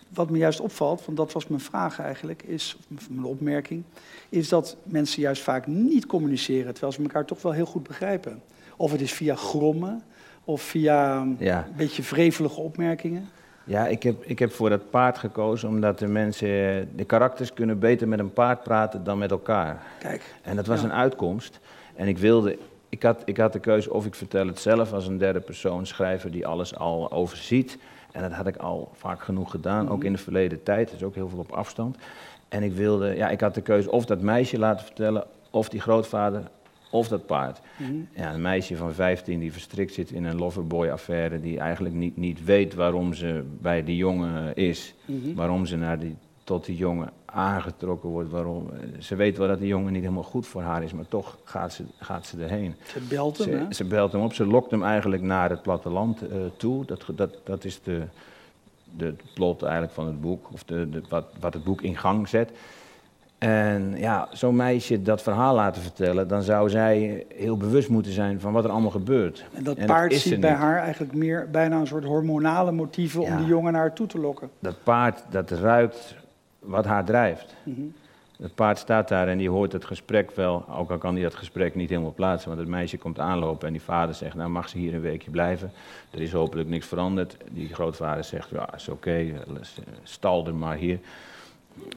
wat 0.09 0.31
me 0.31 0.39
juist 0.39 0.61
opvalt, 0.61 1.05
want 1.05 1.17
dat 1.17 1.33
was 1.33 1.47
mijn 1.47 1.61
vraag 1.61 2.01
eigenlijk, 2.01 2.43
is, 2.43 2.77
of 2.97 3.11
mijn 3.11 3.27
opmerking, 3.27 3.83
is 4.29 4.49
dat 4.49 4.77
mensen 4.83 5.23
juist 5.23 5.43
vaak 5.43 5.67
niet 5.67 6.07
communiceren, 6.07 6.73
terwijl 6.73 6.93
ze 6.93 7.03
elkaar 7.03 7.25
toch 7.25 7.43
wel 7.43 7.53
heel 7.53 7.67
goed 7.67 7.83
begrijpen. 7.83 8.43
Of 8.77 8.93
het 8.93 9.01
is 9.01 9.13
via 9.13 9.35
grommen, 9.35 10.03
of 10.45 10.63
via 10.63 11.27
ja. 11.39 11.67
een 11.67 11.77
beetje 11.77 12.03
vrevelige 12.03 12.61
opmerkingen. 12.61 13.29
Ja, 13.65 13.87
ik 13.87 14.03
heb, 14.03 14.25
ik 14.25 14.39
heb 14.39 14.53
voor 14.53 14.69
dat 14.71 14.91
paard 14.91 15.19
gekozen 15.19 15.69
omdat 15.69 15.99
de 15.99 16.07
mensen, 16.07 16.49
de 16.97 17.05
karakters 17.07 17.53
kunnen 17.53 17.79
beter 17.79 18.09
met 18.09 18.19
een 18.19 18.33
paard 18.33 18.63
praten 18.63 19.05
dan 19.05 19.19
met 19.19 19.31
elkaar. 19.31 19.83
Kijk. 19.99 20.35
En 20.43 20.57
dat 20.57 20.67
was 20.67 20.83
een 20.83 20.93
uitkomst. 20.93 21.61
En 21.95 22.09
ik 22.09 22.19
wilde, 22.19 22.59
ik 22.89 23.03
had, 23.03 23.23
ik 23.25 23.37
had 23.37 23.53
de 23.53 23.59
keuze 23.59 23.93
of 23.93 24.07
ik 24.07 24.15
vertel 24.15 24.47
het 24.47 24.59
zelf 24.59 24.93
als 24.93 25.07
een 25.07 25.19
derde 25.19 25.41
persoon 25.41 25.87
schrijver 25.87 26.31
die 26.31 26.47
alles 26.47 26.77
al 26.77 27.13
overziet. 27.13 27.79
En 28.13 28.23
dat 28.23 28.33
had 28.33 28.47
ik 28.47 28.57
al 28.57 28.91
vaak 28.93 29.23
genoeg 29.23 29.51
gedaan, 29.51 29.89
ook 29.89 29.97
mhm. 29.97 30.07
in 30.07 30.13
de 30.13 30.19
verleden 30.19 30.63
tijd. 30.63 30.93
is 30.93 31.03
ook 31.03 31.15
heel 31.15 31.29
veel 31.29 31.39
op 31.39 31.53
afstand. 31.53 31.97
En 32.49 32.63
ik 32.63 32.73
wilde, 32.73 33.17
ja, 33.17 33.29
ik 33.29 33.41
had 33.41 33.55
de 33.55 33.61
keuze 33.61 33.91
of 33.91 34.05
dat 34.05 34.21
meisje 34.21 34.59
laten 34.59 34.85
vertellen, 34.85 35.25
of 35.51 35.69
die 35.69 35.81
grootvader, 35.81 36.43
of 36.95 37.09
dat 37.09 37.27
paard. 37.27 37.61
Mhm. 37.77 37.93
ja, 38.15 38.35
een 38.35 38.43
meisje 38.43 38.77
van 38.77 38.95
15 38.95 39.41
die 39.41 39.53
verstrikt 39.53 39.95
zit 39.95 40.11
in 40.11 40.25
een 40.25 40.37
loverboy-affaire, 40.37 41.41
die 41.41 41.59
eigenlijk 41.59 41.95
niet, 41.95 42.17
niet 42.17 42.45
weet 42.45 42.75
waarom 42.75 43.15
ze 43.15 43.43
bij 43.61 43.85
die 43.85 43.97
jongen 43.97 44.55
is, 44.55 44.95
mhm. 45.05 45.35
waarom 45.35 45.67
ze 45.67 45.77
naar 45.77 45.99
die, 45.99 46.17
tot 46.45 46.65
die 46.65 46.77
jongen 46.77 47.11
aangetrokken 47.25 48.09
wordt. 48.09 48.31
Waarom, 48.31 48.71
ze 48.99 49.15
weet 49.15 49.37
wel 49.37 49.49
dat 49.49 49.59
die 49.59 49.69
jongen 49.69 49.93
niet 49.93 50.03
helemaal 50.03 50.23
goed 50.23 50.47
voor 50.47 50.63
haar 50.63 50.83
is, 50.83 50.93
maar 50.93 51.09
toch 51.09 51.39
gaat 51.45 51.73
ze, 51.73 51.85
gaat 51.99 52.27
ze 52.27 52.43
erheen. 52.43 52.75
Ze 52.87 53.01
belt 53.01 53.39
hem, 53.39 53.47
ze, 53.47 53.75
ze 53.75 53.85
belt 53.85 54.13
hem 54.13 54.23
op, 54.23 54.33
ze 54.33 54.47
lokt 54.47 54.71
hem 54.71 54.83
eigenlijk 54.83 55.23
naar 55.23 55.51
het 55.51 55.63
platteland 55.63 56.23
uh, 56.23 56.29
toe. 56.57 56.85
Dat, 56.85 57.05
dat, 57.15 57.39
dat 57.45 57.65
is 57.65 57.83
de, 57.83 58.03
de 58.97 59.15
plot 59.35 59.63
eigenlijk 59.63 59.93
van 59.93 60.07
het 60.07 60.21
boek, 60.21 60.53
of 60.53 60.65
de, 60.65 60.91
de, 60.91 61.03
wat, 61.09 61.27
wat 61.41 61.55
het 61.55 61.65
boek 61.65 61.83
in 61.83 61.97
gang 61.97 62.29
zet. 62.29 62.51
En 63.45 63.95
ja, 63.97 64.29
zo'n 64.33 64.57
meisje 64.57 65.03
dat 65.03 65.23
verhaal 65.23 65.55
laten 65.55 65.83
vertellen, 65.83 66.29
dan 66.29 66.43
zou 66.43 66.71
zij 66.71 67.25
heel 67.35 67.57
bewust 67.57 67.89
moeten 67.89 68.13
zijn 68.13 68.41
van 68.41 68.53
wat 68.53 68.65
er 68.65 68.71
allemaal 68.71 68.91
gebeurt. 68.91 69.45
En 69.53 69.65
dat 69.65 69.87
paard 69.87 70.15
ziet 70.15 70.41
bij 70.41 70.53
haar 70.53 70.79
eigenlijk 70.79 71.15
meer 71.15 71.49
bijna 71.51 71.77
een 71.77 71.87
soort 71.87 72.05
hormonale 72.05 72.73
motieven 72.73 73.21
om 73.21 73.37
die 73.37 73.47
jongen 73.47 73.73
naar 73.73 73.81
haar 73.81 73.93
toe 73.93 74.07
te 74.07 74.19
lokken. 74.19 74.51
Dat 74.59 74.77
paard, 74.83 75.23
dat 75.31 75.51
ruikt 75.51 76.15
wat 76.59 76.85
haar 76.85 77.05
drijft. 77.05 77.55
Mhm. 77.63 77.81
Het 78.43 78.55
paard 78.55 78.79
staat 78.79 79.09
daar 79.09 79.29
en 79.29 79.39
die 79.39 79.51
hoort 79.51 79.73
het 79.73 79.85
gesprek 79.85 80.31
wel, 80.31 80.65
ook 80.69 80.91
al 80.91 80.99
kan 80.99 81.15
hij 81.15 81.23
dat 81.23 81.35
gesprek 81.35 81.75
niet 81.75 81.89
helemaal 81.89 82.15
plaatsen, 82.15 82.49
want 82.49 82.61
het 82.61 82.71
meisje 82.71 82.99
komt 82.99 83.19
aanlopen 83.19 83.67
en 83.67 83.73
die 83.73 83.83
vader 83.83 84.15
zegt, 84.15 84.35
nou 84.35 84.51
mag 84.51 84.69
ze 84.69 84.79
hier 84.79 84.95
een 84.95 85.01
weekje 85.01 85.31
blijven, 85.31 85.73
er 86.11 86.21
is 86.21 86.33
hopelijk 86.33 86.69
niks 86.69 86.87
veranderd. 86.87 87.37
Die 87.51 87.75
grootvader 87.75 88.25
zegt, 88.25 88.49
ja 88.51 88.75
is 88.75 88.89
oké, 88.89 89.25
stal 90.03 90.47
er 90.47 90.55
maar 90.55 90.77
hier. 90.77 90.99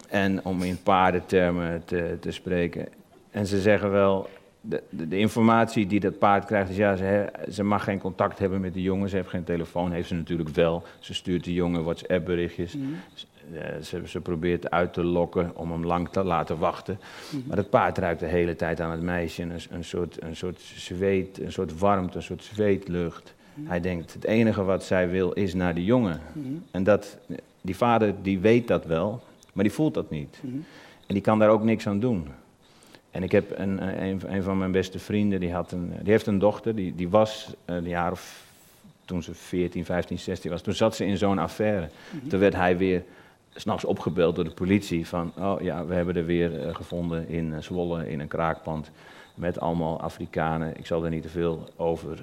En 0.07 0.45
om 0.45 0.61
in 0.61 0.81
paardentermen 0.83 1.81
te, 1.85 2.17
te 2.19 2.31
spreken. 2.31 2.87
En 3.31 3.47
ze 3.47 3.61
zeggen 3.61 3.91
wel, 3.91 4.29
de, 4.61 4.83
de, 4.89 5.17
informatie 5.17 5.87
die 5.87 5.99
dat 5.99 6.17
paard 6.17 6.45
krijgt 6.45 6.69
is, 6.69 6.75
ja, 6.75 6.95
ze, 6.95 7.31
ze, 7.51 7.63
mag 7.63 7.83
geen 7.83 7.99
contact 7.99 8.39
hebben 8.39 8.61
met 8.61 8.73
de 8.73 8.81
jongen, 8.81 9.09
ze 9.09 9.15
heeft 9.15 9.29
geen 9.29 9.43
telefoon, 9.43 9.91
heeft 9.91 10.07
ze 10.07 10.13
natuurlijk 10.13 10.49
wel. 10.49 10.83
Ze 10.99 11.13
stuurt 11.13 11.43
de 11.43 11.53
jongen 11.53 11.83
WhatsApp-berichtjes. 11.83 12.75
Mhm. 12.75 12.85
Ze, 13.81 14.01
ze, 14.05 14.21
probeert 14.21 14.71
uit 14.71 14.93
te 14.93 15.03
lokken 15.03 15.51
om 15.55 15.71
hem 15.71 15.85
lang 15.85 16.09
te 16.09 16.23
laten 16.23 16.57
wachten. 16.57 16.99
Mhm. 17.31 17.47
Maar 17.47 17.57
het 17.57 17.69
paard 17.69 17.97
ruikt 17.97 18.19
de 18.19 18.25
hele 18.25 18.55
tijd 18.55 18.81
aan 18.81 18.91
het 18.91 19.01
meisje 19.01 19.41
een, 19.41 19.51
een, 19.69 19.83
soort, 19.83 20.21
een 20.21 20.35
soort 20.35 20.61
zweet, 20.61 21.41
een 21.41 21.51
soort 21.51 21.79
warmte, 21.79 22.17
een 22.17 22.23
soort 22.23 22.43
zweetlucht. 22.43 23.33
Mhm. 23.53 23.67
Hij 23.67 23.79
denkt, 23.79 24.13
het 24.13 24.23
enige 24.23 24.63
wat 24.63 24.83
zij 24.83 25.09
wil 25.09 25.31
is 25.31 25.53
naar 25.53 25.75
de 25.75 25.83
jongen. 25.83 26.21
En 26.71 26.83
dat, 26.83 27.17
die 27.61 27.75
vader 27.75 28.13
die 28.21 28.39
weet 28.39 28.67
dat 28.67 28.85
wel, 28.85 29.23
maar 29.57 29.65
die 29.65 29.75
voelt 29.75 29.93
dat 29.93 30.09
niet. 30.09 30.41
En 31.07 31.13
die 31.13 31.21
kan 31.21 31.39
daar 31.39 31.49
ook 31.49 31.63
niks 31.63 31.87
aan 31.87 31.99
doen. 31.99 32.27
En 33.11 33.23
ik 33.23 33.31
heb 33.31 33.59
een, 33.59 34.01
een, 34.03 34.33
een, 34.33 34.43
van 34.43 34.57
mijn 34.57 34.71
beste 34.71 34.99
vrienden, 34.99 35.39
die, 35.39 35.53
had 35.53 35.71
een, 35.71 35.93
die 36.01 36.11
heeft 36.11 36.27
een 36.27 36.39
dochter, 36.39 36.75
die, 36.75 36.95
die 36.95 37.09
was 37.09 37.53
een 37.65 37.87
jaar 37.87 38.11
of 38.11 38.45
toen 39.05 39.23
ze 39.23 39.33
14, 39.33 39.85
15, 39.85 40.19
16 40.19 40.51
was. 40.51 40.61
Toen 40.61 40.73
zat 40.73 40.95
ze 40.95 41.05
in 41.05 41.17
zo'n 41.17 41.39
affaire. 41.39 41.89
Mhm. 42.11 42.27
Toen 42.27 42.39
werd 42.39 42.55
hij 42.55 42.77
weer 42.77 43.03
s'nachts 43.53 43.85
opgebeld 43.85 44.35
door 44.35 44.43
de 44.43 44.51
politie 44.51 45.07
van, 45.07 45.31
oh 45.37 45.61
ja, 45.61 45.85
we 45.85 45.93
hebben 45.93 46.15
er 46.15 46.25
weer 46.25 46.65
uh, 46.65 46.75
gevonden 46.75 47.27
in 47.27 47.51
uh, 47.51 47.57
Zwolle 47.59 48.09
in 48.09 48.19
een 48.19 48.27
kraakpand 48.27 48.91
met 49.35 49.59
allemaal 49.59 50.01
Afrikanen. 50.01 50.77
Ik 50.77 50.85
zal 50.85 51.03
er 51.03 51.09
niet 51.09 51.23
te 51.23 51.29
veel 51.29 51.63
over 51.75 52.17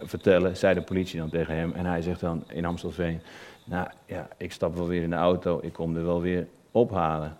vertellen, 0.00 0.56
zei 0.56 0.74
de 0.74 0.82
politie 0.82 1.20
dan 1.20 1.30
tegen 1.30 1.54
hem. 1.54 1.72
En 1.72 1.86
hij 1.86 2.02
zegt 2.02 2.20
dan 2.20 2.44
in 2.48 2.64
Amstelveen, 2.64 3.20
nou 3.64 3.88
ja, 4.06 4.28
ik 4.36 4.52
stap 4.52 4.76
wel 4.76 4.86
weer 4.86 5.02
in 5.02 5.10
de 5.10 5.16
auto, 5.16 5.58
ik 5.62 5.72
kom 5.72 5.96
er 5.96 6.04
wel 6.04 6.20
weer 6.20 6.46
ophalen. 6.74 7.36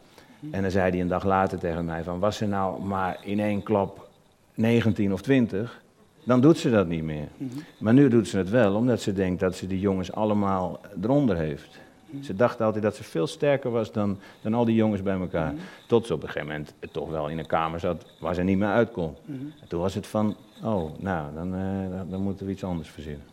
En 0.51 0.63
dan 0.63 0.71
zei 0.71 0.91
hij 0.91 1.01
een 1.01 1.09
dag 1.09 1.25
later 1.25 1.59
tegen 1.59 1.85
mij 1.85 2.03
van, 2.03 2.19
was 2.19 2.37
ze 2.37 2.47
nou 2.47 2.83
maar 2.83 3.19
in 3.23 3.41
één 3.41 3.63
klap 3.63 4.09
19 4.55 5.13
of 5.13 5.23
20, 5.23 5.83
dan 6.25 6.41
doet 6.41 6.59
ze 6.59 6.71
dat 6.71 6.87
niet 6.87 7.03
meer. 7.03 7.29
Mhm. 7.37 7.59
Maar 7.79 7.95
nu 7.95 8.09
doet 8.09 8.29
ze 8.29 8.39
het 8.39 8.51
wel, 8.51 8.75
omdat 8.75 9.01
ze 9.01 9.13
denkt 9.13 9.41
dat 9.41 9.55
ze 9.55 9.67
die 9.67 9.81
jongens 9.81 10.13
allemaal 10.13 10.81
eronder 11.03 11.37
heeft. 11.37 11.81
Mhm. 12.11 12.23
Ze 12.23 12.35
dacht 12.35 12.61
altijd 12.61 12.83
dat 12.83 12.97
ze 12.97 13.05
veel 13.05 13.27
sterker 13.27 13.71
was 13.71 13.93
dan, 13.93 14.19
dan 14.43 14.55
al 14.55 14.65
die 14.65 14.75
jongens 14.75 15.03
bij 15.03 15.19
elkaar. 15.19 15.53
Mhm. 15.53 15.63
Tot 15.87 16.07
ze 16.07 16.15
op 16.15 16.23
een 16.23 16.29
gegeven 16.29 16.49
moment 16.49 16.75
toch 16.93 17.11
wel 17.11 17.29
in 17.29 17.39
een 17.39 17.47
kamer 17.47 17.81
zat 17.81 18.07
waar 18.21 18.35
ze 18.35 18.43
niet 18.43 18.59
meer 18.59 18.69
uit 18.69 18.91
kon. 18.91 19.15
En 19.61 19.69
toen 19.69 19.81
was 19.81 19.95
het 19.95 20.07
van, 20.07 20.37
oh, 20.63 20.99
nou, 20.99 21.35
dan, 21.35 21.55
uh, 21.55 22.01
dan 22.11 22.23
moeten 22.23 22.47
we 22.47 22.53
iets 22.53 22.65
anders 22.65 22.89
verzinnen. 22.89 23.25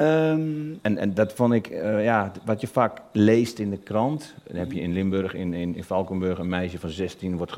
Um... 0.00 0.78
En, 0.82 0.98
en 0.98 1.14
dat 1.14 1.32
vond 1.32 1.52
ik, 1.52 1.70
uh, 1.70 2.04
ja, 2.04 2.32
wat 2.44 2.60
je 2.60 2.66
vaak 2.66 3.00
leest 3.12 3.58
in 3.58 3.70
de 3.70 3.76
krant. 3.76 4.34
Dan 4.46 4.56
heb 4.56 4.72
je 4.72 4.80
in 4.80 4.92
Limburg, 4.92 5.34
in, 5.34 5.54
in, 5.54 5.76
in 5.76 5.84
Valkenburg, 5.84 6.38
een 6.38 6.48
meisje 6.48 6.78
van 6.78 6.90
16 6.90 7.36
wordt 7.36 7.52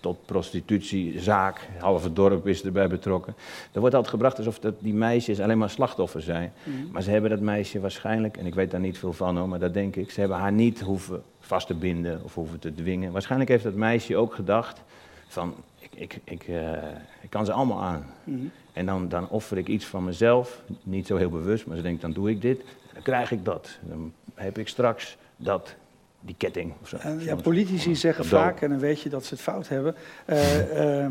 tot 0.00 0.26
prostitutiezaak. 0.26 1.68
Half 1.78 2.02
het 2.02 2.16
dorp 2.16 2.46
is 2.46 2.62
erbij 2.62 2.88
betrokken. 2.88 3.34
Er 3.72 3.80
wordt 3.80 3.94
altijd 3.94 4.14
gebracht 4.14 4.38
alsof 4.38 4.58
dat 4.58 4.74
die 4.78 4.94
meisjes 4.94 5.40
alleen 5.40 5.58
maar 5.58 5.70
slachtoffer 5.70 6.22
zijn. 6.22 6.52
Mm. 6.64 6.90
Maar 6.92 7.02
ze 7.02 7.10
hebben 7.10 7.30
dat 7.30 7.40
meisje 7.40 7.80
waarschijnlijk, 7.80 8.36
en 8.36 8.46
ik 8.46 8.54
weet 8.54 8.70
daar 8.70 8.80
niet 8.80 8.98
veel 8.98 9.12
van 9.12 9.36
hoor, 9.36 9.48
maar 9.48 9.58
dat 9.58 9.74
denk 9.74 9.96
ik, 9.96 10.10
ze 10.10 10.20
hebben 10.20 10.38
haar 10.38 10.52
niet 10.52 10.80
hoeven 10.80 11.22
vast 11.40 11.66
te 11.66 11.74
binden 11.74 12.20
of 12.24 12.34
hoeven 12.34 12.58
te 12.58 12.74
dwingen. 12.74 13.12
Waarschijnlijk 13.12 13.50
heeft 13.50 13.64
dat 13.64 13.74
meisje 13.74 14.16
ook 14.16 14.34
gedacht 14.34 14.82
van, 15.28 15.54
ik, 15.78 15.90
ik, 15.94 16.20
ik, 16.24 16.48
uh, 16.48 16.72
ik 17.20 17.30
kan 17.30 17.44
ze 17.44 17.52
allemaal 17.52 17.82
aan. 17.82 18.06
Mm. 18.24 18.50
En 18.72 18.86
dan, 18.86 19.08
dan 19.08 19.28
offer 19.28 19.58
ik 19.58 19.68
iets 19.68 19.84
van 19.86 20.04
mezelf, 20.04 20.62
niet 20.82 21.06
zo 21.06 21.16
heel 21.16 21.30
bewust, 21.30 21.66
maar 21.66 21.76
ze 21.76 21.82
denkt, 21.82 22.00
dan 22.00 22.12
doe 22.12 22.30
ik 22.30 22.40
dit, 22.40 22.62
dan 22.92 23.02
krijg 23.02 23.30
ik 23.30 23.44
dat. 23.44 23.78
Dan 23.82 24.12
heb 24.34 24.58
ik 24.58 24.68
straks 24.68 25.16
dat, 25.36 25.74
die 26.20 26.34
ketting. 26.38 26.72
Of 26.82 26.88
zo. 26.88 26.96
ja, 27.18 27.36
politici 27.36 27.96
zeggen 27.96 28.24
vaak, 28.24 28.60
en 28.60 28.68
dan 28.68 28.78
weet 28.78 29.00
je 29.00 29.08
dat 29.08 29.24
ze 29.24 29.34
het 29.34 29.42
fout 29.42 29.68
hebben, 29.68 29.94
uh, 30.26 31.04
uh, 31.04 31.06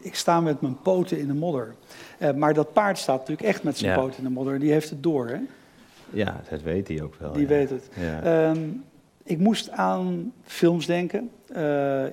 ik 0.00 0.14
sta 0.14 0.40
met 0.40 0.60
mijn 0.60 0.78
poten 0.82 1.18
in 1.18 1.26
de 1.26 1.34
modder. 1.34 1.74
Maar 2.36 2.54
dat 2.54 2.72
paard 2.72 2.98
staat 2.98 3.18
natuurlijk 3.18 3.48
echt 3.48 3.62
met 3.62 3.78
zijn 3.78 3.92
ja. 3.92 3.98
poten 3.98 4.18
in 4.18 4.24
de 4.24 4.30
modder, 4.30 4.58
die 4.58 4.72
heeft 4.72 4.90
het 4.90 5.02
door, 5.02 5.28
hè? 5.28 5.38
Ja, 6.10 6.40
dat 6.50 6.62
weet 6.62 6.88
hij 6.88 7.02
ook 7.02 7.14
wel. 7.14 7.32
Die 7.32 7.42
ja. 7.42 7.48
weet 7.48 7.70
het. 7.70 7.88
Ja. 7.94 8.50
Um, 8.50 8.84
ik 9.24 9.38
moest 9.38 9.70
aan 9.70 10.32
films 10.44 10.86
denken. 10.86 11.30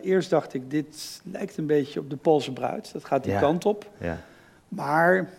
eerst 0.01 0.29
dacht 0.29 0.53
ik, 0.53 0.71
dit 0.71 1.21
lijkt 1.23 1.57
een 1.57 1.65
beetje 1.65 1.99
op 1.99 2.09
de 2.09 2.15
Poolse 2.15 2.53
bruid. 2.53 2.93
Dat 2.93 3.05
gaat 3.05 3.23
die 3.23 3.39
kant 3.39 3.65
op. 3.65 3.89
Ja. 3.97 4.17
Maar 4.75 5.29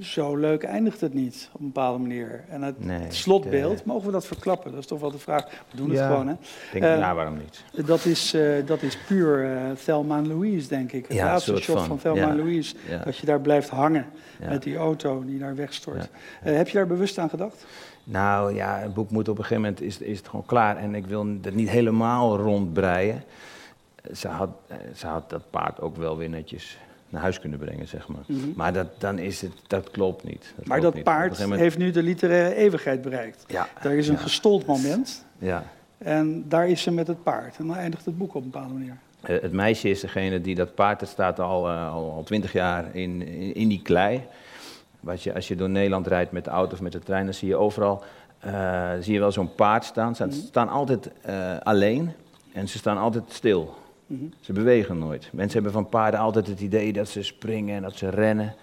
zo 0.00 0.36
leuk 0.36 0.62
eindigt 0.62 1.00
het 1.00 1.14
niet 1.14 1.48
op 1.52 1.60
een 1.60 1.66
bepaalde 1.66 1.98
manier. 1.98 2.44
En 2.48 2.62
het, 2.62 2.76
slotbeeld, 3.08 3.84
mogen 3.84 4.06
we 4.06 4.12
dat 4.12 4.26
verklappen? 4.26 4.70
Dat 4.70 4.80
is 4.80 4.86
toch 4.86 5.00
wel 5.00 5.10
de 5.10 5.18
vraag. 5.18 5.44
We 5.70 5.76
doen 5.76 5.90
het 5.90 6.00
gewoon, 6.00 6.28
hè? 6.28 6.34
Denk, 6.72 6.84
uh, 6.84 6.98
nou, 6.98 7.16
waarom 7.16 7.36
niet? 7.36 7.86
Dat 7.86 8.04
is, 8.04 8.34
uh, 8.34 8.66
dat 8.66 8.82
is 8.82 8.98
puur 9.06 9.44
uh, 9.44 9.70
Thelma 9.84 10.16
en 10.16 10.28
Louise, 10.28 10.68
denk 10.68 10.92
ik. 10.92 11.06
Het 11.06 11.16
ja, 11.16 11.24
laatste 11.24 11.56
shot 11.56 11.76
van, 11.76 11.86
van 11.86 11.98
Thelma 11.98 12.28
en 12.28 12.36
Louise. 12.36 12.74
Dat 13.04 13.16
je 13.16 13.26
daar 13.26 13.40
blijft 13.40 13.68
hangen 13.68 14.06
met 14.48 14.62
die 14.62 14.76
auto 14.76 15.24
die 15.24 15.38
daar 15.38 15.54
wegstort. 15.54 16.08
heb 16.40 16.68
je 16.68 16.76
daar 16.76 16.86
bewust 16.86 17.18
aan 17.18 17.28
gedacht? 17.28 17.66
Nou 18.04 18.54
ja, 18.54 18.78
het 18.78 18.94
boek 18.94 19.10
moet 19.10 19.28
op 19.28 19.38
een 19.38 19.44
gegeven 19.44 19.62
moment 19.62 19.80
is, 19.80 19.98
is 19.98 20.18
het 20.18 20.28
gewoon 20.28 20.46
klaar. 20.46 20.76
En 20.76 20.94
ik 20.94 21.06
wil 21.06 21.26
het 21.42 21.54
niet 21.54 21.70
helemaal 21.70 22.36
rondbreien. 22.36 23.22
Ze 24.14 24.28
had, 24.28 24.50
ze 24.94 25.06
had 25.06 25.30
dat 25.30 25.50
paard 25.50 25.80
ook 25.80 25.96
wel 25.96 26.16
weer 26.16 26.28
netjes 26.28 26.78
naar 27.08 27.22
huis 27.22 27.40
kunnen 27.40 27.58
brengen, 27.58 27.88
zeg 27.88 28.08
maar. 28.08 28.22
Mhm. 28.26 28.38
Maar 28.56 28.72
dat, 28.72 28.86
dan 28.98 29.18
is 29.18 29.40
het, 29.40 29.52
dat 29.66 29.90
klopt 29.90 30.24
niet. 30.24 30.52
Dat 30.56 30.66
maar 30.66 30.80
dat 30.80 31.02
paard 31.02 31.38
heeft 31.38 31.78
nu 31.78 31.90
de 31.90 32.02
literaire 32.02 32.54
eeuwigheid 32.54 33.02
bereikt. 33.02 33.44
Ja. 33.46 33.68
Daar 33.82 33.94
is 33.94 34.08
een 34.08 34.14
ja. 34.14 34.20
gestold 34.20 34.66
moment. 34.66 35.24
Ja. 35.38 35.64
En 35.98 36.44
daar 36.48 36.68
is 36.68 36.82
ze 36.82 36.90
met 36.90 37.06
het 37.06 37.22
paard. 37.22 37.56
En 37.56 37.66
dan 37.66 37.76
eindigt 37.76 38.04
het 38.04 38.18
boek 38.18 38.34
op 38.34 38.44
een 38.44 38.50
bepaalde 38.50 38.74
manier. 38.74 38.96
Uh, 39.26 39.40
het 39.40 39.52
meisje 39.52 39.88
is 39.88 40.00
degene 40.00 40.40
die 40.40 40.54
dat 40.54 40.74
paard, 40.74 41.00
dat 41.00 41.08
staat 41.08 41.40
al 41.40 41.70
uh, 41.70 41.92
al 41.92 42.22
twintig 42.24 42.52
jaar 42.52 42.94
in, 42.94 43.22
in, 43.26 43.54
in, 43.54 43.68
die 43.68 43.82
klei. 43.82 44.22
Wat 45.00 45.22
je, 45.22 45.34
als 45.34 45.48
je 45.48 45.56
door 45.56 45.70
Nederland 45.70 46.06
rijdt 46.06 46.32
met 46.32 46.44
de 46.44 46.50
auto 46.50 46.72
of 46.72 46.80
met 46.80 46.92
de 46.92 46.98
trein, 46.98 47.24
dan 47.24 47.34
zie 47.34 47.48
je 47.48 47.56
overal 47.56 48.02
uh, 48.46 48.90
zie 49.00 49.12
je 49.12 49.18
wel 49.18 49.32
zo'n 49.32 49.54
paard 49.54 49.84
staan. 49.84 50.16
Ze 50.16 50.22
-hmm. 50.22 50.32
staan 50.32 50.68
altijd 50.68 51.10
alleen 51.62 52.12
en 52.52 52.68
ze 52.68 52.78
staan 52.78 52.98
altijd 52.98 53.24
stil. 53.28 53.76
Mhm. 54.08 54.24
Ze 54.40 54.52
bewegen 54.52 54.98
nooit. 54.98 55.28
Mensen 55.32 55.54
hebben 55.54 55.72
van 55.72 55.88
paarden 55.88 56.20
altijd 56.20 56.46
het 56.46 56.60
idee 56.60 56.92
dat 56.92 57.08
ze 57.08 57.22
springen 57.22 57.76
en 57.76 57.82
dat 57.82 57.96
ze 57.96 58.08
rennen. 58.08 58.54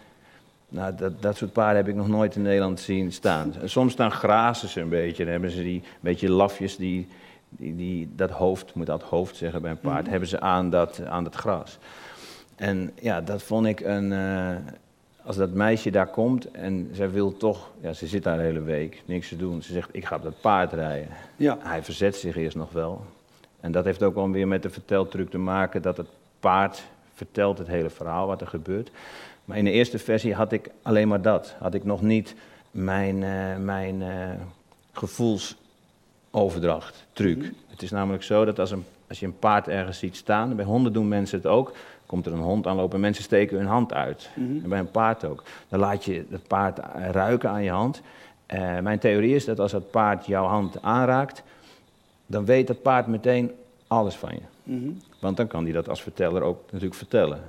Nou, 0.70 0.96
dat, 0.96 1.22
dat 1.22 1.38
soort 1.38 1.54
paarden 1.54 1.78
heb 1.78 1.88
ik 1.88 1.96
nog 1.96 2.08
nooit 2.08 2.36
in 2.36 2.42
Nederland 2.42 2.80
zien 2.80 3.12
staan. 3.12 3.54
Soms 3.64 3.96
dan 3.96 4.12
grazen 4.12 4.70
ze 4.70 4.82
een 4.82 4.90
beetje. 4.90 5.24
Dan 5.24 5.32
hebben 5.32 5.52
ze 5.52 5.64
die 5.64 5.84
beetje 6.00 6.30
lafjes 6.30 6.78
die, 6.78 7.08
die, 7.50 7.76
die 7.76 8.10
dat 8.16 8.30
hoofd, 8.30 8.74
moet 8.74 8.86
dat 8.86 9.04
hoofd 9.04 9.36
zeggen 9.36 9.62
bij 9.62 9.72
een 9.72 9.80
paard, 9.80 10.06
mm 10.06 10.12
hebben 10.12 10.30
ze 10.30 10.40
aan 10.40 10.70
dat, 10.70 11.06
aan 11.06 11.24
dat 11.24 11.36
gras. 11.36 11.78
En 12.56 12.92
ja, 13.02 13.22
dat 13.22 13.44
vond 13.44 13.66
ik 13.66 13.80
een. 13.80 14.12
Uh, 14.12 14.56
als 15.24 15.36
dat 15.36 15.54
meisje 15.54 15.92
daar 15.92 16.08
komt 16.08 16.52
en 16.52 16.90
zij 16.92 17.12
wil 17.12 17.38
toch, 17.38 17.72
ja, 17.82 17.94
ze 17.94 18.08
zit 18.08 18.24
daar 18.24 18.38
de 18.38 18.44
hele 18.44 18.62
week, 18.62 19.04
niks 19.06 19.28
te 19.28 19.38
doen. 19.38 19.62
Ze 19.62 19.74
zegt: 19.74 19.90
Ik 19.92 20.06
ga 20.06 20.16
op 20.16 20.24
dat 20.24 20.42
paard 20.42 20.74
rijden. 20.74 21.10
Ja. 21.36 21.58
Hij 21.60 21.84
verzet 21.84 22.16
zich 22.16 22.36
eerst 22.36 22.58
nog 22.58 22.72
wel. 22.72 23.06
En 23.60 23.72
dat 23.72 23.86
heeft 23.86 24.04
ook 24.04 24.16
wel 24.16 24.32
weer 24.32 24.48
met 24.48 24.64
de 24.64 24.70
verteltruc 24.70 25.30
te 25.30 25.38
maken 25.38 25.82
dat 25.82 25.98
het 25.98 26.08
paard 26.40 26.84
vertelt 27.14 27.58
het 27.58 27.68
hele 27.68 27.90
verhaal 27.90 28.28
wat 28.28 28.42
er 28.42 28.48
gebeurt. 28.48 28.92
Maar 29.46 29.58
in 29.58 29.64
de 29.64 29.72
eerste 29.72 30.00
versie 30.00 30.34
had 30.34 30.52
ik 30.52 30.70
alleen 30.82 31.08
maar 31.08 31.22
dat. 31.22 31.56
Had 31.60 31.74
ik 31.74 31.84
nog 31.84 32.02
niet 32.02 32.36
mijn, 32.72 33.22
uh, 33.22 33.56
mijn 33.58 34.02
uh, 34.02 34.30
gevoelsoverdracht, 34.92 37.06
truc. 37.14 37.38
Mhm. 37.38 37.52
Het 37.68 37.82
is 37.82 37.92
namelijk 37.92 38.24
zo 38.24 38.46
dat 38.46 38.60
als, 38.60 38.72
een, 38.72 38.86
als 39.08 39.20
je 39.20 39.26
een 39.26 39.40
paard 39.40 39.68
ergens 39.68 40.00
ziet 40.00 40.16
staan, 40.16 40.56
bij 40.56 40.66
honden 40.66 40.94
doen 40.94 41.08
mensen 41.08 41.38
het 41.38 41.48
ook, 41.48 41.74
komt 42.06 42.26
er 42.26 42.34
een 42.34 42.40
hond 42.40 42.68
aanlopen 42.68 42.96
en 42.96 43.02
mensen 43.02 43.24
steken 43.24 43.58
hun 43.58 43.68
hand 43.68 43.94
uit. 43.94 44.30
Mhm. 44.36 44.64
En 44.64 44.70
bij 44.70 44.80
een 44.80 44.92
paard 44.92 45.26
ook. 45.26 45.44
Dan 45.70 45.80
laat 45.80 46.06
je 46.06 46.26
het 46.30 46.48
paard 46.48 46.80
ruiken 47.12 47.50
aan 47.50 47.64
je 47.64 47.72
hand. 47.72 48.02
Uh, 48.54 48.80
mijn 48.80 49.00
theorie 49.00 49.36
is 49.36 49.46
dat 49.46 49.60
als 49.60 49.72
het 49.72 49.92
paard 49.92 50.26
jouw 50.26 50.46
hand 50.46 50.82
aanraakt, 50.82 51.44
dan 52.26 52.46
weet 52.46 52.68
dat 52.68 52.82
paard 52.82 53.08
meteen 53.08 53.52
alles 53.88 54.16
van 54.16 54.32
je. 54.34 54.42
Mhm. 54.64 54.92
Want 55.20 55.38
dan 55.38 55.48
kan 55.48 55.64
hij 55.64 55.74
dat 55.74 55.90
als 55.90 56.02
verteller 56.02 56.42
ook 56.42 56.60
natuurlijk 56.66 56.94
vertellen. 56.94 57.40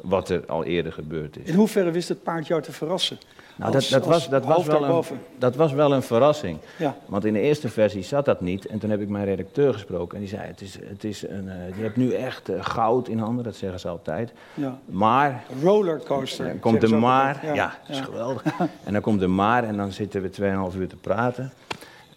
Wat 0.00 0.28
er 0.28 0.46
al 0.46 0.64
eerder 0.64 0.92
gebeurd 0.92 1.36
is. 1.36 1.48
In 1.48 1.54
hoeverre 1.54 1.90
wist 1.90 2.08
het 2.08 2.22
paard 2.22 2.46
jou 2.46 2.62
te 2.62 2.72
verrassen? 2.72 3.18
Nou, 3.56 3.72
dat, 3.72 3.88
dat, 3.90 4.06
was, 4.06 4.28
dat, 4.28 4.44
was 4.44 4.66
wel 4.66 4.84
een, 4.84 5.04
dat 5.38 5.56
was 5.56 5.72
wel 5.72 5.92
een 5.92 6.02
verrassing. 6.02 6.58
Ja. 6.78 6.96
Want 7.06 7.24
in 7.24 7.32
de 7.32 7.40
eerste 7.40 7.68
versie 7.68 8.02
zat 8.02 8.24
dat 8.24 8.40
niet. 8.40 8.66
En 8.66 8.78
toen 8.78 8.90
heb 8.90 9.00
ik 9.00 9.08
mijn 9.08 9.24
redacteur 9.24 9.72
gesproken. 9.72 10.14
En 10.14 10.20
die 10.20 10.28
zei: 10.28 10.46
Het 10.46 10.60
is, 10.60 10.78
het 10.84 11.04
is 11.04 11.28
een, 11.28 11.44
uh, 11.44 11.76
Je 11.76 11.82
hebt 11.82 11.96
nu 11.96 12.12
echt 12.12 12.50
uh, 12.50 12.64
goud 12.64 13.08
in 13.08 13.18
handen, 13.18 13.44
dat 13.44 13.56
zeggen 13.56 13.80
ze 13.80 13.88
altijd. 13.88 14.32
Ja. 14.54 14.78
Maar. 14.84 15.44
Rollercoaster. 15.62 16.46
Dan 16.46 16.58
komt 16.58 16.80
de 16.80 16.96
maar. 16.96 17.40
Ja, 17.42 17.54
ja, 17.54 17.78
dat 17.86 17.96
is 17.96 18.02
geweldig. 18.02 18.42
en 18.84 18.92
dan 18.92 19.02
komt 19.02 19.20
de 19.20 19.26
maar 19.26 19.64
en 19.64 19.76
dan 19.76 19.92
zitten 19.92 20.22
we 20.22 20.70
2,5 20.72 20.78
uur 20.78 20.88
te 20.88 20.96
praten. 20.96 21.52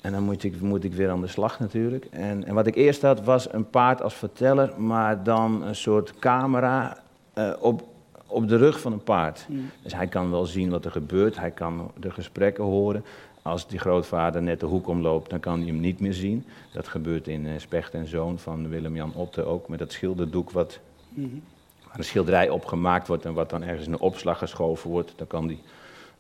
En 0.06 0.12
dan 0.12 0.24
moet 0.24 0.44
ik, 0.44 0.62
moet 0.62 0.84
ik 0.84 0.94
weer 0.94 1.10
aan 1.10 1.22
de 1.22 1.28
slag 1.28 1.60
natuurlijk. 1.60 2.06
En, 2.12 2.46
en 2.46 2.54
wat 2.54 2.68
ik 2.68 2.76
eerst 2.76 3.02
had 3.02 3.24
was 3.24 3.54
een 3.54 3.70
paard 3.70 4.02
als 4.02 4.14
verteller, 4.14 4.82
maar 4.82 5.24
dan 5.24 5.64
een 5.64 5.76
soort 5.76 6.14
camera 6.20 6.98
uh, 7.38 7.54
op, 7.60 7.84
op 8.28 8.48
de 8.48 8.58
rug 8.58 8.80
van 8.80 8.92
een 8.92 9.04
paard. 9.04 9.46
Mm. 9.50 9.70
Dus 9.82 9.94
hij 9.94 10.08
kan 10.08 10.32
wel 10.32 10.46
zien 10.46 10.70
wat 10.70 10.86
er 10.86 10.92
gebeurt, 10.92 11.40
hij 11.40 11.52
kan 11.52 11.92
de 12.00 12.12
gesprekken 12.12 12.64
horen. 12.64 13.04
Als 13.42 13.68
die 13.68 13.80
grootvader 13.80 14.42
net 14.42 14.60
de 14.60 14.66
hoek 14.66 14.88
omloopt, 14.88 15.30
dan 15.30 15.40
kan 15.40 15.58
hij 15.58 15.68
hem 15.68 15.80
niet 15.80 16.00
meer 16.00 16.14
zien. 16.14 16.46
Dat 16.74 16.88
gebeurt 16.88 17.28
in 17.28 17.46
uh, 17.46 17.52
Specht 17.58 17.94
en 17.94 18.08
Zoon 18.08 18.40
van 18.40 18.70
Willem-Jan 18.70 19.14
Otte 19.16 19.44
ook, 19.44 19.68
met 19.68 19.80
dat 19.80 19.92
schilderdoek 19.92 20.52
wat, 20.52 20.80
mm 21.10 21.42
waar 21.88 21.98
een 21.98 22.04
schilderij 22.04 22.50
opgemaakt 22.50 23.08
wordt 23.08 23.26
en 23.26 23.34
wat 23.34 23.50
dan 23.50 23.64
ergens 23.64 23.88
in 23.88 23.94
een 23.94 24.00
opslag 24.00 24.38
geschoven 24.38 24.90
wordt. 24.90 25.14
Dan 25.16 25.28
kan 25.28 25.46
hij 25.46 25.60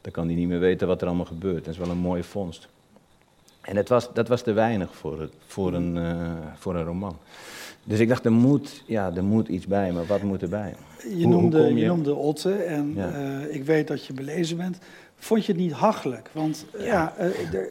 dan 0.01 0.11
kan 0.11 0.27
niet 0.27 0.47
meer 0.47 0.59
weten 0.59 0.87
wat 0.87 1.01
er 1.01 1.07
allemaal 1.07 1.25
gebeurt. 1.25 1.65
Dat 1.65 1.73
is 1.73 1.79
wel 1.79 1.89
een 1.89 1.97
mooie 1.97 2.23
vondst. 2.23 2.67
En 3.65 3.75
het 3.75 3.89
was, 3.89 4.09
dat 4.13 4.27
was 4.27 4.41
te 4.41 4.53
weinig 4.53 4.95
voor, 4.95 5.29
voor, 5.45 5.73
een, 5.73 5.95
uh, 5.95 6.31
voor 6.55 6.75
een 6.75 6.83
roman. 6.83 7.17
Dus 7.83 7.99
ik 7.99 8.07
dacht, 8.07 8.25
er 8.25 8.31
moet, 8.31 8.83
ja, 8.85 9.11
er 9.15 9.23
moet 9.23 9.47
iets 9.47 9.67
bij, 9.67 9.91
maar 9.91 10.05
wat 10.05 10.21
moet 10.21 10.41
erbij? 10.41 10.75
Je, 11.15 11.27
noemde, 11.27 11.61
je? 11.61 11.73
je 11.73 11.87
noemde 11.87 12.15
Otte 12.15 12.53
en 12.53 12.97
uh, 12.97 13.55
ik 13.55 13.63
weet 13.63 13.87
dat 13.87 14.05
je 14.05 14.13
belezen 14.13 14.57
bent. 14.57 14.77
Vond 15.17 15.45
je 15.45 15.51
het 15.51 15.61
niet 15.61 15.71
hachelijk? 15.71 16.29
Want 16.31 16.65
ja, 16.77 16.83
ja 16.85 17.13
er, 17.17 17.69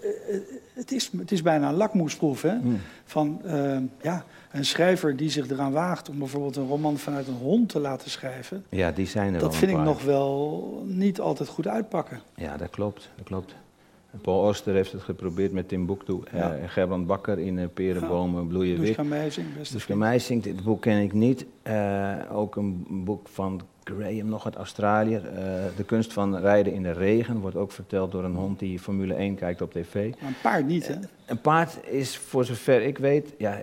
het, 0.73 0.93
is, 0.93 1.11
het 1.17 1.33
is 1.33 1.43
bijna 1.43 1.69
een 1.69 1.75
lakmoesproef 1.75 2.43
hè? 2.43 2.55
Mm. 2.55 2.81
van 3.05 3.41
ja, 4.03 4.25
een 4.51 4.65
schrijver 4.65 5.17
die 5.17 5.31
zich 5.31 5.51
eraan 5.51 5.73
waagt 5.73 6.09
om 6.09 6.19
bijvoorbeeld 6.19 6.57
een 6.57 6.67
roman 6.67 6.99
vanuit 6.99 7.27
een 7.27 7.35
hond 7.35 7.69
te 7.69 7.79
laten 7.79 8.11
schrijven. 8.11 8.65
Ja, 8.69 8.91
die 8.91 9.07
zijn 9.07 9.35
er 9.35 9.41
Dat 9.41 9.57
vind 9.57 9.71
ik 9.71 9.79
nog 9.79 10.03
wel 10.03 10.83
niet 10.87 11.21
altijd 11.21 11.49
goed 11.49 11.67
uitpakken. 11.67 12.21
Ja, 12.35 12.57
dat 12.57 12.71
klopt. 12.71 13.11
Dat 13.17 13.25
klopt. 13.25 13.55
Paul 14.23 14.49
Oster 14.49 14.75
heeft 14.75 14.93
het 14.93 15.03
geprobeerd 15.03 15.53
met 15.53 15.69
Timbuktu. 15.69 16.21
Ja. 16.33 16.57
Uh, 16.57 16.69
Gerbrand 16.69 17.07
Bakker 17.07 17.39
in 17.39 17.59
uh, 17.59 17.65
Perenbomen 17.75 18.43
ja. 18.43 18.49
bloeien 18.49 18.81
wit. 18.81 19.03
Meijsing, 19.03 19.47
beste 19.57 19.75
Duska 19.75 19.95
Meijsing, 19.95 20.43
dit 20.43 20.65
boek 20.65 20.81
ken 20.81 21.03
ik 21.03 21.13
niet. 21.13 21.47
Uh, 21.67 22.15
ook 22.33 22.57
een 22.57 22.87
boek 23.05 23.29
van 23.29 23.61
Graham, 23.85 24.29
nog 24.29 24.45
uit 24.45 24.55
Australië. 24.55 25.21
de 25.77 25.85
kunst 25.85 26.13
van 26.13 26.37
rijden 26.37 26.73
in 26.73 26.83
de 26.83 26.93
regen 26.93 27.41
wordt 27.41 27.57
ook 27.57 27.73
verteld 27.73 28.13
door 28.13 28.25
een 28.25 28.35
hond 28.35 28.59
die 28.59 28.79
Formule 28.79 29.15
1 29.15 29.35
kijkt 29.35 29.63
op 29.63 29.73
tv. 29.73 29.95
Maar 30.21 30.29
een 30.29 30.37
paard 30.43 30.67
niet, 30.67 30.89
hè? 30.89 30.95
een 31.27 31.41
paard 31.41 31.79
is, 31.87 32.17
voor 32.17 32.45
zover 32.45 32.83
ik 32.83 32.99
weet, 32.99 33.35
ja, 33.39 33.63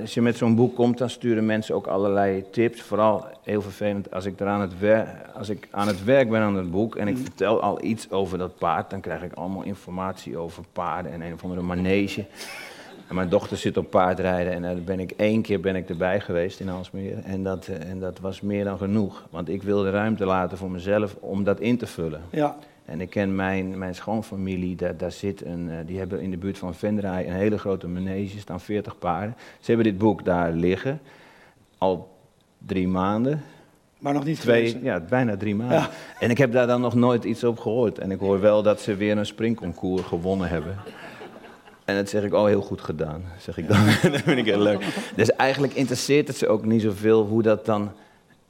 als 0.00 0.14
je 0.14 0.22
met 0.22 0.36
zo'n 0.36 0.54
boek 0.54 0.74
komt, 0.74 0.98
dan 0.98 1.10
sturen 1.10 1.46
mensen 1.46 1.74
ook 1.74 1.86
allerlei 1.86 2.44
tips. 2.50 2.82
Vooral 2.82 3.26
heel 3.42 3.62
vervelend 3.62 4.12
als 4.12 4.24
ik, 4.24 4.40
er 4.40 4.46
aan, 4.46 4.60
het 4.60 4.72
als 5.34 5.48
ik 5.48 5.68
aan 5.70 5.86
het 5.86 6.04
werk 6.04 6.30
ben 6.30 6.40
aan 6.40 6.56
het 6.56 6.70
boek 6.70 6.96
en 6.96 7.08
ik 7.08 7.16
mm. 7.16 7.22
vertel 7.22 7.62
al 7.62 7.84
iets 7.84 8.10
over 8.10 8.38
dat 8.38 8.58
paard, 8.58 8.90
dan 8.90 9.00
krijg 9.00 9.22
ik 9.22 9.32
allemaal 9.32 9.62
informatie 9.62 10.36
over 10.36 10.64
paarden 10.72 11.12
en 11.12 11.20
een 11.20 11.32
of 11.32 11.42
andere 11.42 11.62
manege. 11.62 12.24
En 13.10 13.16
mijn 13.16 13.28
dochter 13.28 13.56
zit 13.56 13.76
op 13.76 13.90
paardrijden 13.90 14.52
en 14.52 14.62
daar 14.62 14.76
ben 14.76 15.00
ik 15.00 15.10
één 15.10 15.42
keer 15.42 15.60
ben 15.60 15.76
ik 15.76 15.88
erbij 15.88 16.20
geweest 16.20 16.60
in 16.60 16.68
Alsmeer. 16.68 17.18
En 17.24 17.42
dat, 17.42 17.66
eh, 17.66 17.90
en 17.90 18.00
dat 18.00 18.18
was 18.18 18.40
meer 18.40 18.64
dan 18.64 18.78
genoeg. 18.78 19.26
Want 19.30 19.48
ik 19.48 19.62
wilde 19.62 19.90
ruimte 19.90 20.24
laten 20.24 20.58
voor 20.58 20.70
mezelf 20.70 21.16
om 21.20 21.44
dat 21.44 21.60
in 21.60 21.78
te 21.78 21.86
vullen. 21.86 22.22
Ja. 22.30 22.56
En 22.84 23.00
ik 23.00 23.10
ken 23.10 23.34
mijn, 23.34 23.78
mijn 23.78 23.94
schoonfamilie, 23.94 24.76
daar, 24.76 24.96
daar 24.96 25.12
zit 25.12 25.44
een, 25.44 25.68
uh, 25.68 25.74
die 25.86 25.98
hebben 25.98 26.20
in 26.20 26.30
de 26.30 26.36
buurt 26.36 26.58
van 26.58 26.74
Vendraai 26.74 27.26
een 27.26 27.34
hele 27.34 27.58
grote 27.58 27.88
manege, 27.88 28.38
staan 28.38 28.60
40 28.60 28.98
paarden. 28.98 29.36
Ze 29.60 29.66
hebben 29.66 29.84
dit 29.84 29.98
boek 29.98 30.24
daar 30.24 30.52
liggen, 30.52 31.00
al 31.78 32.16
drie 32.58 32.88
maanden. 32.88 33.42
Maar 33.98 34.12
nog 34.12 34.24
niet 34.24 34.40
Twee, 34.40 34.82
Ja, 34.82 35.00
bijna 35.00 35.36
drie 35.36 35.54
maanden. 35.54 35.78
Ja. 35.78 35.90
En 36.20 36.30
ik 36.30 36.38
heb 36.38 36.52
daar 36.52 36.66
dan 36.66 36.80
nog 36.80 36.94
nooit 36.94 37.24
iets 37.24 37.44
op 37.44 37.58
gehoord. 37.58 37.98
En 37.98 38.10
ik 38.10 38.18
hoor 38.18 38.40
wel 38.40 38.62
dat 38.62 38.80
ze 38.80 38.94
weer 38.94 39.18
een 39.18 39.26
springconcours 39.26 40.02
gewonnen 40.02 40.48
hebben. 40.48 40.76
En 41.90 41.96
dat 41.96 42.08
zeg 42.08 42.24
ik, 42.24 42.34
oh, 42.34 42.44
heel 42.44 42.62
goed 42.62 42.80
gedaan, 42.80 43.22
zeg 43.38 43.58
ik 43.58 43.68
dan. 43.68 43.84
dat 44.12 44.20
vind 44.20 44.38
ik 44.38 44.44
heel 44.44 44.62
leuk. 44.62 44.84
Dus 45.16 45.32
eigenlijk 45.32 45.74
interesseert 45.74 46.28
het 46.28 46.36
ze 46.36 46.48
ook 46.48 46.64
niet 46.64 46.82
zoveel 46.82 47.26
hoe 47.26 47.42
dat 47.42 47.66
dan 47.66 47.90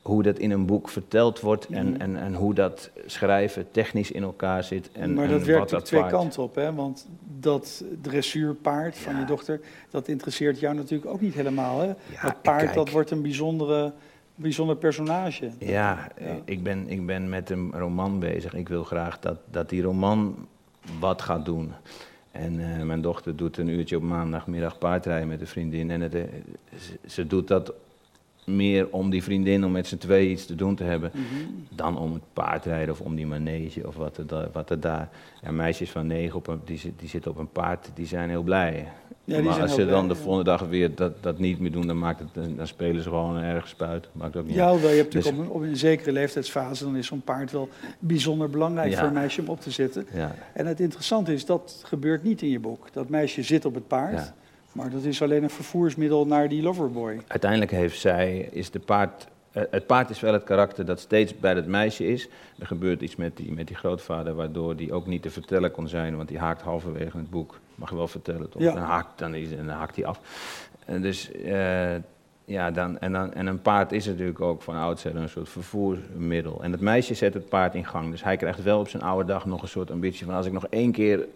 hoe 0.02 0.22
dat 0.22 0.38
in 0.38 0.50
een 0.50 0.66
boek 0.66 0.88
verteld 0.88 1.40
wordt 1.40 1.66
en, 1.66 1.90
mhm. 1.90 2.00
en, 2.00 2.16
en 2.16 2.34
hoe 2.34 2.54
dat 2.54 2.90
schrijven 3.06 3.70
technisch 3.70 4.10
in 4.10 4.22
elkaar 4.22 4.64
zit. 4.64 4.90
En, 4.92 5.14
maar 5.14 5.28
dat 5.28 5.40
en 5.40 5.46
werkt 5.46 5.70
wat 5.70 5.84
twee 5.84 6.06
kanten 6.06 6.42
op, 6.42 6.54
hè? 6.54 6.74
want 6.74 7.06
dat 7.38 7.84
dressuurpaard 8.00 8.96
van 8.96 9.18
je 9.18 9.24
dochter, 9.24 9.60
dat 9.90 10.08
interesseert 10.08 10.60
jou 10.60 10.74
natuurlijk 10.74 11.10
ook 11.10 11.20
niet 11.20 11.34
helemaal. 11.34 11.80
Hè? 11.80 11.86
Ja, 11.86 12.22
dat 12.22 12.42
paard, 12.42 12.74
dat 12.74 12.90
wordt 12.90 13.10
een 13.10 13.22
bijzondere, 13.22 13.92
bijzonder 14.34 14.76
personage. 14.76 15.50
Ja, 15.58 16.08
Ik, 16.44 16.62
ben, 16.62 16.88
ik 16.88 17.06
ben 17.06 17.28
met 17.28 17.50
een 17.50 17.72
roman 17.72 18.18
bezig. 18.18 18.54
Ik 18.54 18.68
wil 18.68 18.84
graag 18.84 19.18
dat, 19.20 19.36
dat 19.50 19.68
die 19.68 19.82
roman 19.82 20.46
wat 20.98 21.22
gaat 21.22 21.44
doen. 21.44 21.72
En 22.30 22.58
uh, 22.58 22.82
mijn 22.82 23.00
dochter 23.00 23.36
doet 23.36 23.56
een 23.56 23.68
uurtje 23.68 23.96
op 23.96 24.02
maandagmiddag 24.02 24.78
paardrijden 24.78 25.28
met 25.28 25.40
een 25.40 25.46
vriendin. 25.46 25.90
En 25.90 26.10
ze, 26.10 26.98
ze, 27.06 27.26
doet 27.26 27.48
dat 27.48 27.72
meer 28.56 28.88
om 28.90 29.10
die 29.10 29.22
vriendin, 29.22 29.64
om 29.64 29.72
met 29.72 29.86
z'n 29.86 29.96
twee 29.96 30.30
iets 30.30 30.46
te 30.46 30.54
doen 30.54 30.74
te 30.74 30.84
hebben, 30.84 31.10
mhm. 31.14 31.24
dan 31.68 31.98
om 31.98 32.12
het 32.12 32.22
paardrijden 32.32 32.94
of 32.94 33.00
om 33.00 33.14
die 33.14 33.26
manege 33.26 33.86
of 33.86 33.96
wat 33.96 34.16
er, 34.16 34.48
wat 34.52 34.70
er 34.70 34.80
daar. 34.80 35.08
Ja, 35.42 35.50
meisjes 35.50 35.90
van 35.90 36.06
negen 36.06 36.36
op 36.36 36.46
een, 36.46 36.60
die, 36.64 36.94
die 36.96 37.08
zitten 37.08 37.30
op 37.30 37.36
een 37.36 37.50
paard, 37.50 37.90
die 37.94 38.06
zijn 38.06 38.28
heel 38.28 38.42
blij. 38.42 38.88
Ja, 39.24 39.42
maar 39.42 39.60
als 39.60 39.74
ze 39.74 39.86
dan 39.86 40.08
de 40.08 40.14
volgende 40.14 40.44
dag 40.44 40.60
weer 40.60 40.94
dat, 40.94 41.22
dat 41.22 41.38
niet 41.38 41.60
meer 41.60 41.72
doen, 41.72 41.86
dan, 41.86 41.98
maakt 41.98 42.20
het, 42.20 42.56
dan 42.56 42.66
spelen 42.66 43.02
ze 43.02 43.08
gewoon 43.08 43.36
ergens 43.36 43.76
buiten. 43.76 44.10
Maakt 44.14 44.36
ook 44.36 44.46
niet 44.46 44.54
ja, 44.54 44.66
wel, 44.66 44.78
je 44.78 44.86
hebt 44.86 45.14
natuurlijk 45.14 45.24
dus- 45.24 45.32
op, 45.32 45.38
een, 45.38 45.50
op, 45.50 45.62
een, 45.62 45.76
zekere 45.76 46.12
leeftijdsfase, 46.12 46.84
dan 46.84 46.96
is 46.96 47.06
zo'n 47.06 47.22
paard 47.22 47.52
wel 47.52 47.68
bijzonder 47.98 48.50
belangrijk 48.50 48.94
voor 48.94 49.06
een 49.06 49.12
meisje 49.12 49.40
om 49.40 49.48
op 49.48 49.60
te 49.60 49.70
zitten. 49.70 50.06
Ja. 50.14 50.34
En 50.52 50.66
het 50.66 50.80
interessante 50.80 51.32
is, 51.32 51.44
dat 51.44 51.82
gebeurt 51.84 52.22
niet 52.22 52.42
in 52.42 52.48
je 52.48 52.60
boek. 52.60 52.92
Dat 52.92 53.08
meisje 53.08 53.42
zit 53.42 53.64
op 53.64 53.74
het 53.74 53.86
paard. 53.86 54.32
Maar 54.72 54.90
dat 54.90 55.02
is 55.02 55.22
alleen 55.22 55.42
een 55.42 55.50
vervoersmiddel 55.50 56.26
naar 56.26 56.48
die 56.48 56.62
loverboy. 56.62 57.20
Uiteindelijk 57.26 57.70
heeft 57.70 58.00
zij, 58.00 58.48
is 58.52 58.70
de 58.70 58.78
paard, 58.78 59.26
eh, 59.52 59.62
het 59.70 59.86
paard 59.86 60.10
is 60.10 60.20
wel 60.20 60.32
het 60.32 60.44
karakter 60.44 60.84
dat 60.84 61.00
steeds 61.00 61.38
bij 61.38 61.54
het 61.54 61.66
meisje 61.66 62.06
is. 62.06 62.28
Er 62.58 62.66
gebeurt 62.66 63.00
iets 63.00 63.16
met 63.16 63.36
die, 63.36 63.52
met 63.52 63.66
die 63.66 63.76
grootvader 63.76 64.34
waardoor 64.34 64.76
die 64.76 64.92
ook 64.92 65.06
niet 65.06 65.22
te 65.22 65.30
vertellen 65.30 65.70
kon 65.70 65.88
zijn, 65.88 66.16
want 66.16 66.28
die 66.28 66.38
haakt 66.38 66.62
halverwege 66.62 67.16
het 67.16 67.30
boek. 67.30 67.58
Mag 67.74 67.90
je 67.90 67.96
wel 67.96 68.08
vertellen 68.08 68.48
toch? 68.48 68.62
Ja. 68.62 68.72
Dan, 68.72 68.82
haakt, 68.82 69.18
dan, 69.18 69.34
is, 69.34 69.56
dan 69.56 69.68
haakt 69.68 69.96
hij 69.96 70.04
af. 70.04 70.20
En 70.84 71.02
dus... 71.02 71.30
Uh, 71.32 71.94
ja, 72.50 72.70
dan, 72.70 72.98
en, 72.98 73.12
dan, 73.12 73.32
en 73.32 73.46
een 73.46 73.62
paard 73.62 73.92
is 73.92 74.06
natuurlijk 74.06 74.40
ook 74.40 74.62
van 74.62 74.76
oudsher 74.76 75.16
een 75.16 75.28
soort 75.28 75.48
vervoermiddel. 75.48 76.62
En 76.62 76.72
het 76.72 76.80
meisje 76.80 77.14
zet 77.14 77.34
het 77.34 77.48
paard 77.48 77.74
in 77.74 77.84
gang. 77.84 78.10
Dus 78.10 78.24
hij 78.24 78.36
krijgt 78.36 78.62
wel 78.62 78.78
op 78.78 78.88
zijn 78.88 79.02
oude 79.02 79.24
dag 79.24 79.46
nog 79.46 79.62
een 79.62 79.68
soort 79.68 79.90
ambitie 79.90 80.26
van... 80.26 80.34
als 80.34 80.46
ik 80.46 80.52
nog 80.52 80.66
één 80.66 80.92
keer 80.92 81.26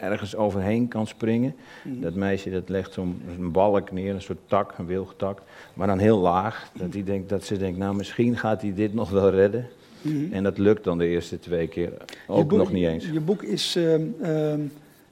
ergens 0.00 0.36
overheen 0.36 0.88
kan 0.88 1.06
springen. 1.06 1.54
Mhm. 1.82 2.00
Dat 2.00 2.14
meisje 2.14 2.50
dat 2.50 2.68
legt 2.68 2.92
zo'n 2.92 3.22
balk 3.38 3.92
neer, 3.92 4.14
een 4.14 4.22
soort 4.22 4.38
tak, 4.46 4.78
een 4.78 4.86
wilgetak, 4.86 5.42
maar 5.74 5.86
dan 5.86 5.98
heel 5.98 6.18
laag. 6.18 6.70
Dat, 6.72 6.92
die 6.92 7.04
denkt, 7.04 7.28
dat 7.28 7.44
ze 7.44 7.56
denkt, 7.56 7.78
nou 7.78 7.94
misschien 7.94 8.36
gaat 8.36 8.62
hij 8.62 8.74
dit 8.74 8.94
nog 8.94 9.10
wel 9.10 9.30
redden. 9.30 9.66
Mhm. 10.02 10.32
En 10.32 10.42
dat 10.42 10.58
lukt 10.58 10.84
dan 10.84 10.98
de 10.98 11.06
eerste 11.06 11.38
twee 11.38 11.68
keer 11.68 11.92
ook 12.26 12.52
nog 12.52 12.72
niet 12.72 12.86
eens. 12.86 13.08
Je 13.12 13.20
boek 13.20 13.42
is 13.42 13.76
uh, 13.76 13.94
uh, 14.22 14.54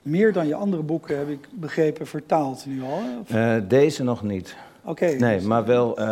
meer 0.03 0.33
dan 0.33 0.47
je 0.47 0.55
andere 0.55 0.83
boeken, 0.83 1.19
heb 1.19 1.29
ik 1.29 1.49
begrepen, 1.51 2.07
vertaald 2.07 2.67
nu 2.67 2.83
al? 2.83 3.03
Uh, 3.33 3.57
deze 3.69 4.05
nog 4.05 4.23
niet. 4.23 4.57
Oké. 4.85 5.07
nee, 5.07 5.41
maar 5.41 5.65
wel 5.65 5.99
eh, 5.99 6.07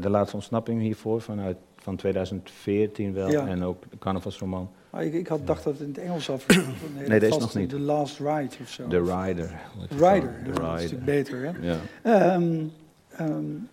de 0.00 0.10
laatste 0.10 0.36
ontsnapping 0.36 0.80
hiervoor 0.80 1.20
vanuit 1.20 1.56
van 1.86 1.96
2014 1.96 3.12
wel. 3.12 3.28
En 3.28 3.62
ook 3.62 3.82
de 3.90 3.98
carnavalsroman. 3.98 4.70
Maar 4.90 5.04
ik, 5.04 5.12
ik 5.12 5.26
had 5.26 5.46
dacht 5.46 5.64
dat 5.64 5.72
het 5.72 5.82
in 5.82 5.88
het 5.88 5.98
Engels 5.98 6.30
af. 6.30 6.46
nee, 6.96 7.08
nee 7.08 7.20
deze 7.20 7.38
nog 7.38 7.54
niet. 7.54 7.68
The 7.68 7.78
Last 7.78 8.18
Ride 8.18 8.54
of 8.62 8.68
zo. 8.68 8.88
The 8.88 9.02
Rider. 9.02 9.60
Rider, 9.88 10.34
dat 10.44 10.56
is 10.56 10.62
natuurlijk 10.62 11.04
beter, 11.04 11.42
hè? 11.44 11.52
Ja. 11.60 12.34
Um, 12.34 12.72
um, 13.20 13.68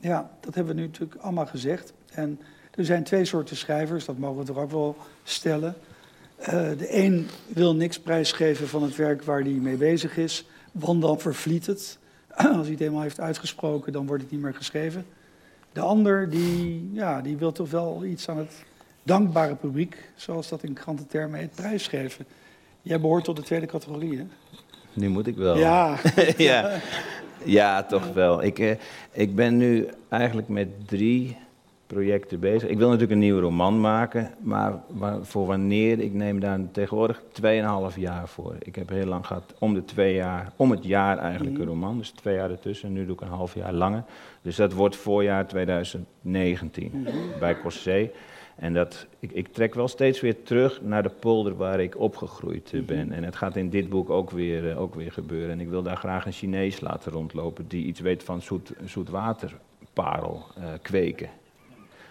ja, 0.00 0.30
dat 0.40 0.54
hebben 0.54 0.74
we 0.74 0.80
nu 0.80 0.86
natuurlijk 0.86 1.20
allemaal 1.20 1.46
gezegd. 1.46 1.92
En 2.12 2.40
er 2.74 2.84
zijn 2.84 3.04
twee 3.04 3.24
soorten 3.24 3.56
schrijvers, 3.56 4.04
dat 4.04 4.18
mogen 4.18 4.38
we 4.38 4.44
toch 4.44 4.58
ook 4.58 4.70
wel 4.70 4.96
stellen. 5.24 5.74
Uh, 6.40 6.46
de 6.48 6.96
een 6.96 7.28
wil 7.48 7.74
niks 7.74 8.00
prijsgeven 8.00 8.68
van 8.68 8.82
het 8.82 8.96
werk 8.96 9.22
waar 9.22 9.40
hij 9.40 9.50
mee 9.50 9.76
bezig 9.76 10.16
is, 10.16 10.46
want 10.72 11.02
dan 11.02 11.20
vervliet 11.20 11.66
het. 11.66 11.98
Als 12.34 12.66
hij 12.66 12.70
het 12.70 12.80
eenmaal 12.80 13.02
heeft 13.02 13.20
uitgesproken, 13.20 13.92
dan 13.92 14.06
wordt 14.06 14.22
het 14.22 14.32
niet 14.32 14.40
meer 14.40 14.54
geschreven. 14.54 15.04
De 15.72 15.80
ander 15.80 16.30
die, 16.30 16.90
ja, 16.92 17.20
die 17.20 17.36
wil 17.36 17.52
toch 17.52 17.70
wel 17.70 18.04
iets 18.04 18.28
aan 18.28 18.38
het 18.38 18.64
dankbare 19.02 19.54
publiek, 19.54 20.10
zoals 20.14 20.48
dat 20.48 20.62
in 20.62 20.72
krantentermen 20.72 21.38
heet, 21.38 21.54
prijsgeven. 21.54 22.26
Jij 22.82 23.00
behoort 23.00 23.24
tot 23.24 23.36
de 23.36 23.42
tweede 23.42 23.66
categorie, 23.66 24.18
hè? 24.18 24.24
Nu 24.92 25.08
moet 25.08 25.26
ik 25.26 25.36
wel. 25.36 25.56
Ja. 25.56 25.96
ja. 26.36 26.80
ja, 27.44 27.82
toch 27.82 28.12
wel. 28.12 28.42
Ik, 28.42 28.58
eh, 28.58 28.76
ik 29.12 29.34
ben 29.34 29.56
nu 29.56 29.88
eigenlijk 30.08 30.48
met 30.48 30.88
drie 30.88 31.36
projecten 31.94 32.40
bezig. 32.40 32.68
Ik 32.68 32.78
wil 32.78 32.86
natuurlijk 32.86 33.12
een 33.12 33.18
nieuwe 33.18 33.40
roman 33.40 33.80
maken, 33.80 34.30
maar 34.40 34.80
voor 35.22 35.46
wanneer, 35.46 35.98
ik 35.98 36.12
neem 36.12 36.40
daar 36.40 36.58
tegenwoordig 36.72 37.22
2,5 37.92 37.96
jaar 37.96 38.28
voor. 38.28 38.54
Ik 38.58 38.74
heb 38.74 38.88
heel 38.88 39.06
lang 39.06 39.26
gehad 39.26 39.54
om 39.58 39.74
de 39.74 39.84
twee 39.84 40.14
jaar, 40.14 40.52
om 40.56 40.70
het 40.70 40.84
jaar 40.84 41.18
eigenlijk 41.18 41.56
een 41.56 41.62
mhm. 41.62 41.70
roman, 41.70 41.98
dus 41.98 42.10
twee 42.10 42.34
jaar 42.34 42.50
ertussen. 42.50 42.92
Nu 42.92 43.04
doe 43.04 43.14
ik 43.14 43.20
een 43.20 43.28
half 43.28 43.54
jaar 43.54 43.72
langer. 43.72 44.04
Dus 44.42 44.56
dat 44.56 44.72
wordt 44.72 44.96
voorjaar 44.96 45.46
2019 45.46 46.90
mhm. 46.92 47.38
bij 47.38 47.60
Cossé. 47.60 48.10
En 48.56 48.74
dat, 48.74 49.06
ik, 49.18 49.32
ik, 49.32 49.48
trek 49.52 49.74
wel 49.74 49.88
steeds 49.88 50.20
weer 50.20 50.42
terug 50.42 50.82
naar 50.82 51.02
de 51.02 51.12
polder 51.20 51.56
waar 51.56 51.80
ik 51.80 51.98
opgegroeid 51.98 52.72
eh, 52.72 52.82
ben. 52.82 53.06
Mhm. 53.06 53.14
En 53.14 53.24
het 53.24 53.36
gaat 53.36 53.56
in 53.56 53.70
dit 53.70 53.88
boek 53.88 54.10
ook 54.10 54.30
weer, 54.30 54.70
eh, 54.70 54.80
ook 54.80 54.94
weer 54.94 55.12
gebeuren. 55.12 55.50
En 55.50 55.60
ik 55.60 55.68
wil 55.68 55.82
daar 55.82 55.96
graag 55.96 56.26
een 56.26 56.32
Chinees 56.32 56.80
laten 56.80 57.12
rondlopen 57.12 57.68
die 57.68 57.84
iets 57.84 58.00
weet 58.00 58.22
van 58.22 58.42
zoet, 58.42 58.72
zoetwaterparel 58.84 60.44
uh, 60.58 60.64
kweken. 60.82 61.28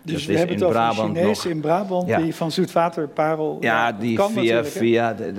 Dus 0.03 0.25
we 0.25 0.37
hebben 0.37 0.55
het 0.55 0.63
over 0.63 0.75
Brabant 0.75 1.17
Chinees 1.17 1.45
in 1.45 1.59
Brabant 1.59 2.07
die 2.07 2.35
van 2.35 2.51
zoetwaterparel... 2.51 3.57
Ja, 3.59 3.91
die 3.91 4.19
via... 4.21 4.63
via 4.63 5.13
de, 5.13 5.31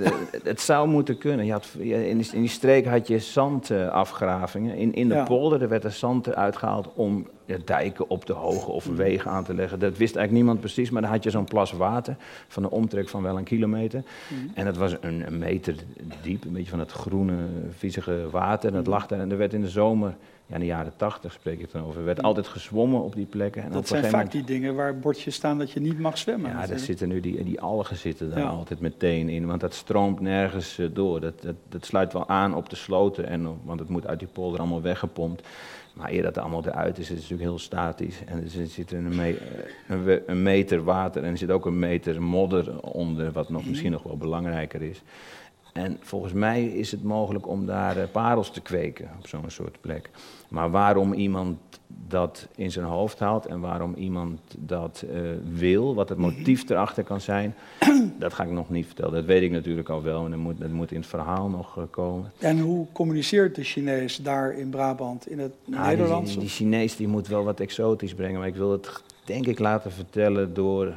het 0.43 0.61
zou 0.61 0.87
moeten 0.87 1.17
kunnen. 1.17 1.45
Je 1.45 1.51
had, 1.51 1.67
in, 1.77 2.17
die, 2.17 2.29
in 2.33 2.41
die 2.41 2.49
streek 2.49 2.85
had 2.85 3.07
je 3.07 3.19
zandafgravingen. 3.19 4.75
In, 4.75 4.93
in 4.93 5.09
de 5.09 5.23
polder 5.23 5.61
er 5.61 5.69
werd 5.69 5.83
er 5.83 5.91
zand 5.91 6.35
uitgehaald 6.35 6.89
om 6.95 7.27
dijken 7.65 8.09
op 8.09 8.25
de 8.25 8.33
hoge 8.33 8.71
of 8.71 8.85
wegen 8.85 9.31
aan 9.31 9.43
te 9.43 9.53
leggen. 9.53 9.79
Dat 9.79 9.97
wist 9.97 10.15
eigenlijk 10.15 10.31
niemand 10.31 10.59
precies, 10.59 10.89
maar 10.89 11.01
dan 11.01 11.11
had 11.11 11.23
je 11.23 11.29
zo'n 11.29 11.45
plas 11.45 11.71
water 11.71 12.15
van 12.47 12.63
een 12.63 12.69
omtrek 12.69 13.09
van 13.09 13.23
wel 13.23 13.37
een 13.37 13.43
kilometer. 13.43 14.03
Mhm. 14.27 14.41
En 14.53 14.65
dat 14.65 14.77
was 14.77 14.95
een, 15.01 15.27
een, 15.27 15.37
meter 15.37 15.75
diep, 16.21 16.45
een 16.45 16.53
beetje 16.53 16.69
van 16.69 16.79
het 16.79 16.91
groene, 16.91 17.35
viezige 17.77 18.29
water. 18.31 18.69
En 18.69 18.75
dat 18.75 18.83
mhm. 18.83 18.91
lag 18.91 19.07
daar 19.07 19.19
en 19.19 19.31
er 19.31 19.37
werd 19.37 19.53
in 19.53 19.61
de 19.61 19.69
zomer 19.69 20.15
ja, 20.51 20.57
in 20.57 20.59
de 20.63 20.67
jaren 20.67 20.93
tachtig 20.95 21.33
spreek 21.33 21.59
ik 21.59 21.71
dan 21.71 21.83
over. 21.83 21.99
Er 21.99 22.05
werd 22.05 22.21
altijd 22.21 22.47
gezwommen 22.47 23.01
op 23.01 23.15
die 23.15 23.25
plekken. 23.25 23.63
En 23.63 23.71
dat 23.71 23.87
zijn 23.87 24.05
vaak 24.05 24.31
die 24.31 24.43
dingen 24.43 24.75
waar 24.75 24.99
bordjes 24.99 25.35
staan 25.35 25.57
dat 25.57 25.71
je 25.71 25.79
niet 25.79 25.99
mag 25.99 26.17
zwemmen. 26.17 26.51
Ja, 26.51 26.65
daar 26.65 26.79
zitten 26.79 27.07
nu 27.07 27.19
die, 27.19 27.43
die 27.43 27.61
algen 27.61 27.95
zitten 27.95 28.29
daar 28.29 28.45
altijd 28.45 28.79
meteen 28.79 29.29
in. 29.29 29.45
Want 29.45 29.61
dat 29.61 29.73
stroomt 29.73 30.19
nergens 30.19 30.77
eh, 30.77 30.85
door. 30.93 31.19
Dat, 31.19 31.41
dat, 31.41 31.55
dat 31.69 31.85
sluit 31.85 32.13
wel 32.13 32.27
aan 32.27 32.55
op 32.55 32.69
de 32.69 32.75
sloten. 32.75 33.27
En, 33.27 33.59
want 33.63 33.79
het 33.79 33.89
moet 33.89 34.07
uit 34.07 34.19
die 34.19 34.27
polder 34.27 34.59
allemaal 34.59 34.81
weggepompt. 34.81 35.47
Maar 35.93 36.11
eer 36.11 36.21
dat 36.21 36.37
allemaal 36.37 36.65
eruit 36.65 36.97
is, 36.97 37.03
is 37.03 37.07
het 37.09 37.17
natuurlijk 37.17 37.49
heel 37.49 37.59
statisch. 37.59 38.23
En 38.25 38.43
er 38.43 38.67
zit 38.67 38.91
een, 38.91 39.15
me 39.15 39.37
een, 39.87 40.21
een 40.25 40.43
meter 40.43 40.83
water 40.83 41.23
en 41.23 41.31
er 41.31 41.37
zit 41.37 41.51
ook 41.51 41.65
een 41.65 41.79
meter 41.79 42.21
modder 42.21 42.79
onder, 42.79 43.31
wat 43.31 43.49
nog, 43.49 43.61
mhm. 43.61 43.69
misschien 43.69 43.91
nog 43.91 44.03
wel 44.03 44.17
belangrijker 44.17 44.81
is. 44.81 45.01
En 45.73 45.97
volgens 46.01 46.33
mij 46.33 46.65
is 46.65 46.91
het 46.91 47.03
mogelijk 47.03 47.47
om 47.47 47.65
daar 47.65 47.97
uh, 47.97 48.03
parels 48.11 48.51
te 48.51 48.61
kweken 48.61 49.09
op 49.17 49.27
zo'n 49.27 49.43
soort 49.49 49.81
plek. 49.81 50.09
Maar 50.47 50.71
waarom 50.71 51.13
iemand 51.13 51.57
dat 52.07 52.47
in 52.55 52.71
zijn 52.71 52.85
hoofd 52.85 53.19
haalt 53.19 53.45
en 53.45 53.59
waarom 53.59 53.93
iemand 53.93 54.39
dat 54.57 55.03
uh, 55.13 55.19
wil, 55.53 55.95
wat 55.95 56.09
het 56.09 56.17
motief 56.17 56.69
erachter 56.69 57.03
kan 57.03 57.21
zijn, 57.21 57.55
dat 58.19 58.33
ga 58.33 58.43
ik 58.43 58.51
nog 58.51 58.69
niet 58.69 58.85
vertellen. 58.85 59.13
Dat 59.13 59.25
weet 59.25 59.41
ik 59.41 59.51
natuurlijk 59.51 59.89
al 59.89 60.03
wel 60.03 60.25
en 60.25 60.31
dat 60.31 60.39
moet, 60.39 60.59
dat 60.59 60.69
moet 60.69 60.91
in 60.91 60.99
het 60.99 61.09
verhaal 61.09 61.49
nog 61.49 61.77
uh, 61.77 61.83
komen. 61.89 62.31
En 62.37 62.59
hoe 62.59 62.87
communiceert 62.91 63.55
de 63.55 63.63
Chinees 63.63 64.15
daar 64.15 64.57
in 64.57 64.69
Brabant, 64.69 65.29
in 65.29 65.39
het 65.39 65.53
nou, 65.65 65.87
Nederlands? 65.87 66.31
Die, 66.31 66.39
die 66.39 66.49
Chinees 66.49 66.95
die 66.95 67.07
moet 67.07 67.27
wel 67.27 67.43
wat 67.43 67.59
exotisch 67.59 68.13
brengen, 68.13 68.39
maar 68.39 68.47
ik 68.47 68.55
wil 68.55 68.71
het 68.71 69.03
denk 69.25 69.47
ik 69.47 69.59
laten 69.59 69.91
vertellen 69.91 70.53
door 70.53 70.93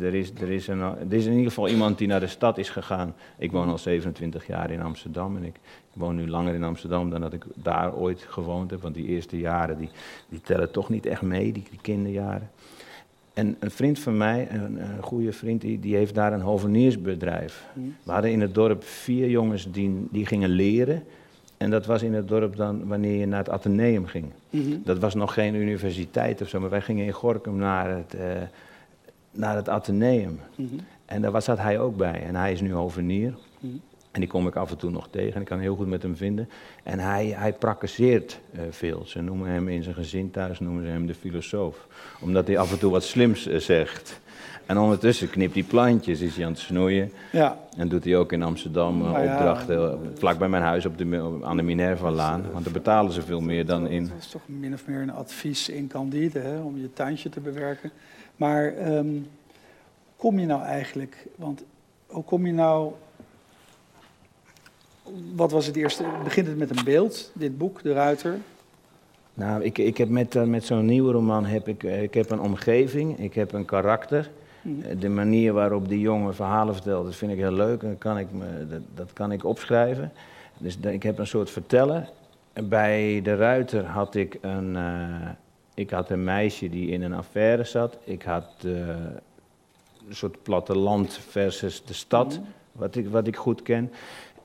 er 0.00 0.14
is, 0.14 0.32
er, 0.40 0.50
is 0.50 0.66
een, 0.66 0.80
er 0.80 1.12
is 1.12 1.24
in 1.24 1.32
ieder 1.32 1.46
geval 1.46 1.68
iemand 1.68 1.98
die 1.98 2.06
naar 2.06 2.20
de 2.20 2.26
stad 2.26 2.58
is 2.58 2.70
gegaan. 2.70 3.14
Ik 3.38 3.52
woon 3.52 3.68
al 3.68 3.78
27 3.78 4.46
jaar 4.46 4.70
in 4.70 4.82
Amsterdam 4.82 5.36
en 5.36 5.44
ik, 5.44 5.54
woon 5.92 6.16
nu 6.16 6.28
langer 6.28 6.54
in 6.54 6.64
Amsterdam 6.64 7.10
dan 7.10 7.20
dat 7.20 7.32
ik 7.32 7.44
daar 7.54 7.94
ooit 7.94 8.22
gewoond 8.28 8.70
heb. 8.70 8.82
Want 8.82 8.94
die 8.94 9.06
eerste 9.06 9.38
jaren 9.38 9.78
die, 9.78 9.88
die 10.28 10.40
tellen 10.40 10.70
toch 10.70 10.88
niet 10.88 11.06
echt 11.06 11.22
mee, 11.22 11.52
die, 11.52 11.64
kinderjaren. 11.80 12.50
En 13.34 13.56
een 13.58 13.70
vriend 13.70 13.98
van 13.98 14.16
mij, 14.16 14.48
een, 14.50 14.82
een 14.82 15.02
goede 15.02 15.32
vriend, 15.32 15.60
die, 15.60 15.80
die 15.80 15.96
heeft 15.96 16.14
daar 16.14 16.32
een 16.32 16.40
hoveniersbedrijf. 16.40 17.66
We 18.02 18.12
hadden 18.12 18.30
in 18.30 18.40
het 18.40 18.54
dorp 18.54 18.84
vier 18.84 19.28
jongens 19.28 19.70
die, 19.70 20.06
die 20.10 20.26
gingen 20.26 20.48
leren. 20.48 21.04
En 21.56 21.70
dat 21.70 21.86
was 21.86 22.02
in 22.02 22.14
het 22.14 22.28
dorp 22.28 22.56
dan 22.56 22.86
wanneer 22.86 23.18
je 23.18 23.26
naar 23.26 23.38
het 23.38 23.50
ateneum 23.50 24.06
ging. 24.06 24.26
Hmm. 24.50 24.82
Dat 24.84 24.98
was 24.98 25.14
nog 25.14 25.34
geen 25.34 25.54
universiteit 25.54 26.40
of 26.42 26.48
zo, 26.48 26.60
maar 26.60 26.70
wij 26.70 26.80
gingen 26.80 27.06
in 27.06 27.12
Gorkum 27.12 27.56
naar 27.56 27.96
het... 27.96 28.14
Uh, 28.14 28.20
naar 29.32 29.56
het 29.56 29.68
ateneum. 29.68 30.40
Mhm. 30.54 30.74
En 31.04 31.22
daar 31.22 31.42
zat 31.42 31.58
hij 31.58 31.78
ook 31.78 31.96
bij. 31.96 32.22
En 32.22 32.34
hij 32.34 32.52
is 32.52 32.60
nu 32.60 32.72
hovenier. 32.72 33.34
En 34.12 34.20
die 34.20 34.28
kom 34.28 34.46
ik 34.46 34.56
af 34.56 34.70
en 34.70 34.76
toe 34.76 34.90
nog 34.90 35.08
tegen 35.10 35.34
en 35.34 35.40
ik 35.40 35.46
kan 35.46 35.58
heel 35.58 35.76
goed 35.76 35.86
met 35.86 36.02
hem 36.02 36.16
vinden. 36.16 36.48
En 36.82 36.98
hij, 36.98 37.26
hij 37.26 37.54
uh, 37.60 38.60
veel. 38.70 39.02
Ze 39.06 39.20
noemen 39.20 39.48
hem 39.48 39.68
in 39.68 39.82
zijn 39.82 39.94
gezin 39.94 40.30
thuis 40.30 40.60
noemen 40.60 40.84
ze 40.84 40.88
hem 40.88 41.06
de 41.06 41.14
filosoof. 41.14 41.86
Omdat 42.20 42.46
hij 42.46 42.58
af 42.58 42.72
en 42.72 42.78
toe 42.78 42.90
wat 42.90 43.04
slims 43.04 43.48
uh, 43.48 43.58
zegt. 43.58 44.20
En 44.66 44.78
ondertussen 44.78 45.30
knipt 45.30 45.54
hij 45.54 45.62
plantjes, 45.62 46.20
is 46.20 46.36
hij 46.36 46.44
aan 46.44 46.52
het 46.52 46.60
snoeien. 46.60 47.12
Ja. 47.32 47.58
En 47.76 47.88
doet 47.88 48.04
hij 48.04 48.16
ook 48.16 48.32
in 48.32 48.42
Amsterdam 48.42 49.02
uh, 49.02 49.08
opdrachten, 49.08 49.98
vlak 50.14 50.38
bij 50.38 50.48
mijn 50.48 50.62
huis 50.62 50.86
op 50.86 50.98
de, 50.98 51.38
aan 51.42 51.56
de 51.56 51.62
Minerva-laan. 51.62 52.44
Want 52.52 52.64
daar 52.64 52.72
betalen 52.72 53.12
ze 53.12 53.22
veel 53.22 53.40
meer 53.40 53.66
dan 53.66 53.88
in... 53.88 54.08
Dat 54.08 54.18
is 54.18 54.26
toch 54.26 54.42
min 54.46 54.72
of 54.72 54.86
meer 54.86 55.00
een 55.00 55.12
advies 55.12 55.68
in 55.68 55.86
Candide, 55.86 56.38
hè, 56.38 56.60
om 56.60 56.78
je 56.78 56.92
tuintje 56.92 57.28
te 57.28 57.40
bewerken. 57.40 57.90
Maar 58.36 58.92
um, 58.96 59.28
kom 60.16 60.38
je 60.38 60.46
nou 60.46 60.62
eigenlijk, 60.62 61.26
want 61.36 61.64
hoe 62.06 62.24
kom 62.24 62.46
je 62.46 62.52
nou, 62.52 62.92
wat 65.34 65.50
was 65.50 65.66
het 65.66 65.76
eerste, 65.76 66.04
begint 66.24 66.46
het 66.46 66.58
met 66.58 66.76
een 66.76 66.84
beeld, 66.84 67.30
dit 67.34 67.58
boek, 67.58 67.82
De 67.82 67.92
Ruiter? 67.92 68.38
Nou, 69.34 69.62
ik, 69.62 69.78
ik 69.78 69.96
heb 69.96 70.08
met, 70.08 70.34
uh, 70.34 70.42
met 70.42 70.64
zo'n 70.64 70.84
nieuwe 70.84 71.12
roman 71.12 71.44
heb 71.44 71.68
ik, 71.68 71.82
uh, 71.82 72.02
ik 72.02 72.14
heb 72.14 72.30
een 72.30 72.40
omgeving, 72.40 73.18
ik 73.18 73.34
heb 73.34 73.52
een 73.52 73.64
karakter. 73.64 74.30
Mm. 74.62 74.82
de 74.98 75.08
manier 75.08 75.52
waarop 75.52 75.88
die 75.88 76.00
jongen 76.00 76.34
verhalen 76.34 76.74
vertelt, 76.74 77.04
dat 77.04 77.14
vind 77.14 77.32
ik 77.32 77.38
heel 77.38 77.52
leuk 77.52 77.82
en 77.82 77.88
dat 77.88 77.98
kan 77.98 78.18
ik, 78.18 78.26
me, 78.32 78.66
dat, 78.68 78.80
dat 78.94 79.12
kan 79.12 79.32
ik 79.32 79.44
opschrijven. 79.44 80.12
Dus 80.58 80.76
ik 80.76 81.02
heb 81.02 81.18
een 81.18 81.26
soort 81.26 81.50
verteller. 81.50 82.08
Bij 82.64 83.20
De 83.22 83.36
Ruiter 83.36 83.84
had 83.84 84.14
ik 84.14 84.38
een, 84.40 84.76
ik 85.74 85.90
had 85.90 86.10
een 86.10 86.24
meisje 86.24 86.68
die 86.68 86.90
in 86.90 87.02
een 87.02 87.12
affaire 87.14 87.64
zat. 87.64 87.98
Ik 88.04 88.22
had 88.22 88.48
uh, 88.64 88.88
een 90.08 90.14
soort 90.14 90.42
platteland 90.42 91.18
versus 91.28 91.84
de 91.84 91.94
stad, 91.94 92.28
mhm. 92.28 92.40
wat, 92.72 92.96
ik, 92.96 93.08
wat 93.08 93.26
ik 93.26 93.36
goed 93.36 93.62
ken. 93.62 93.92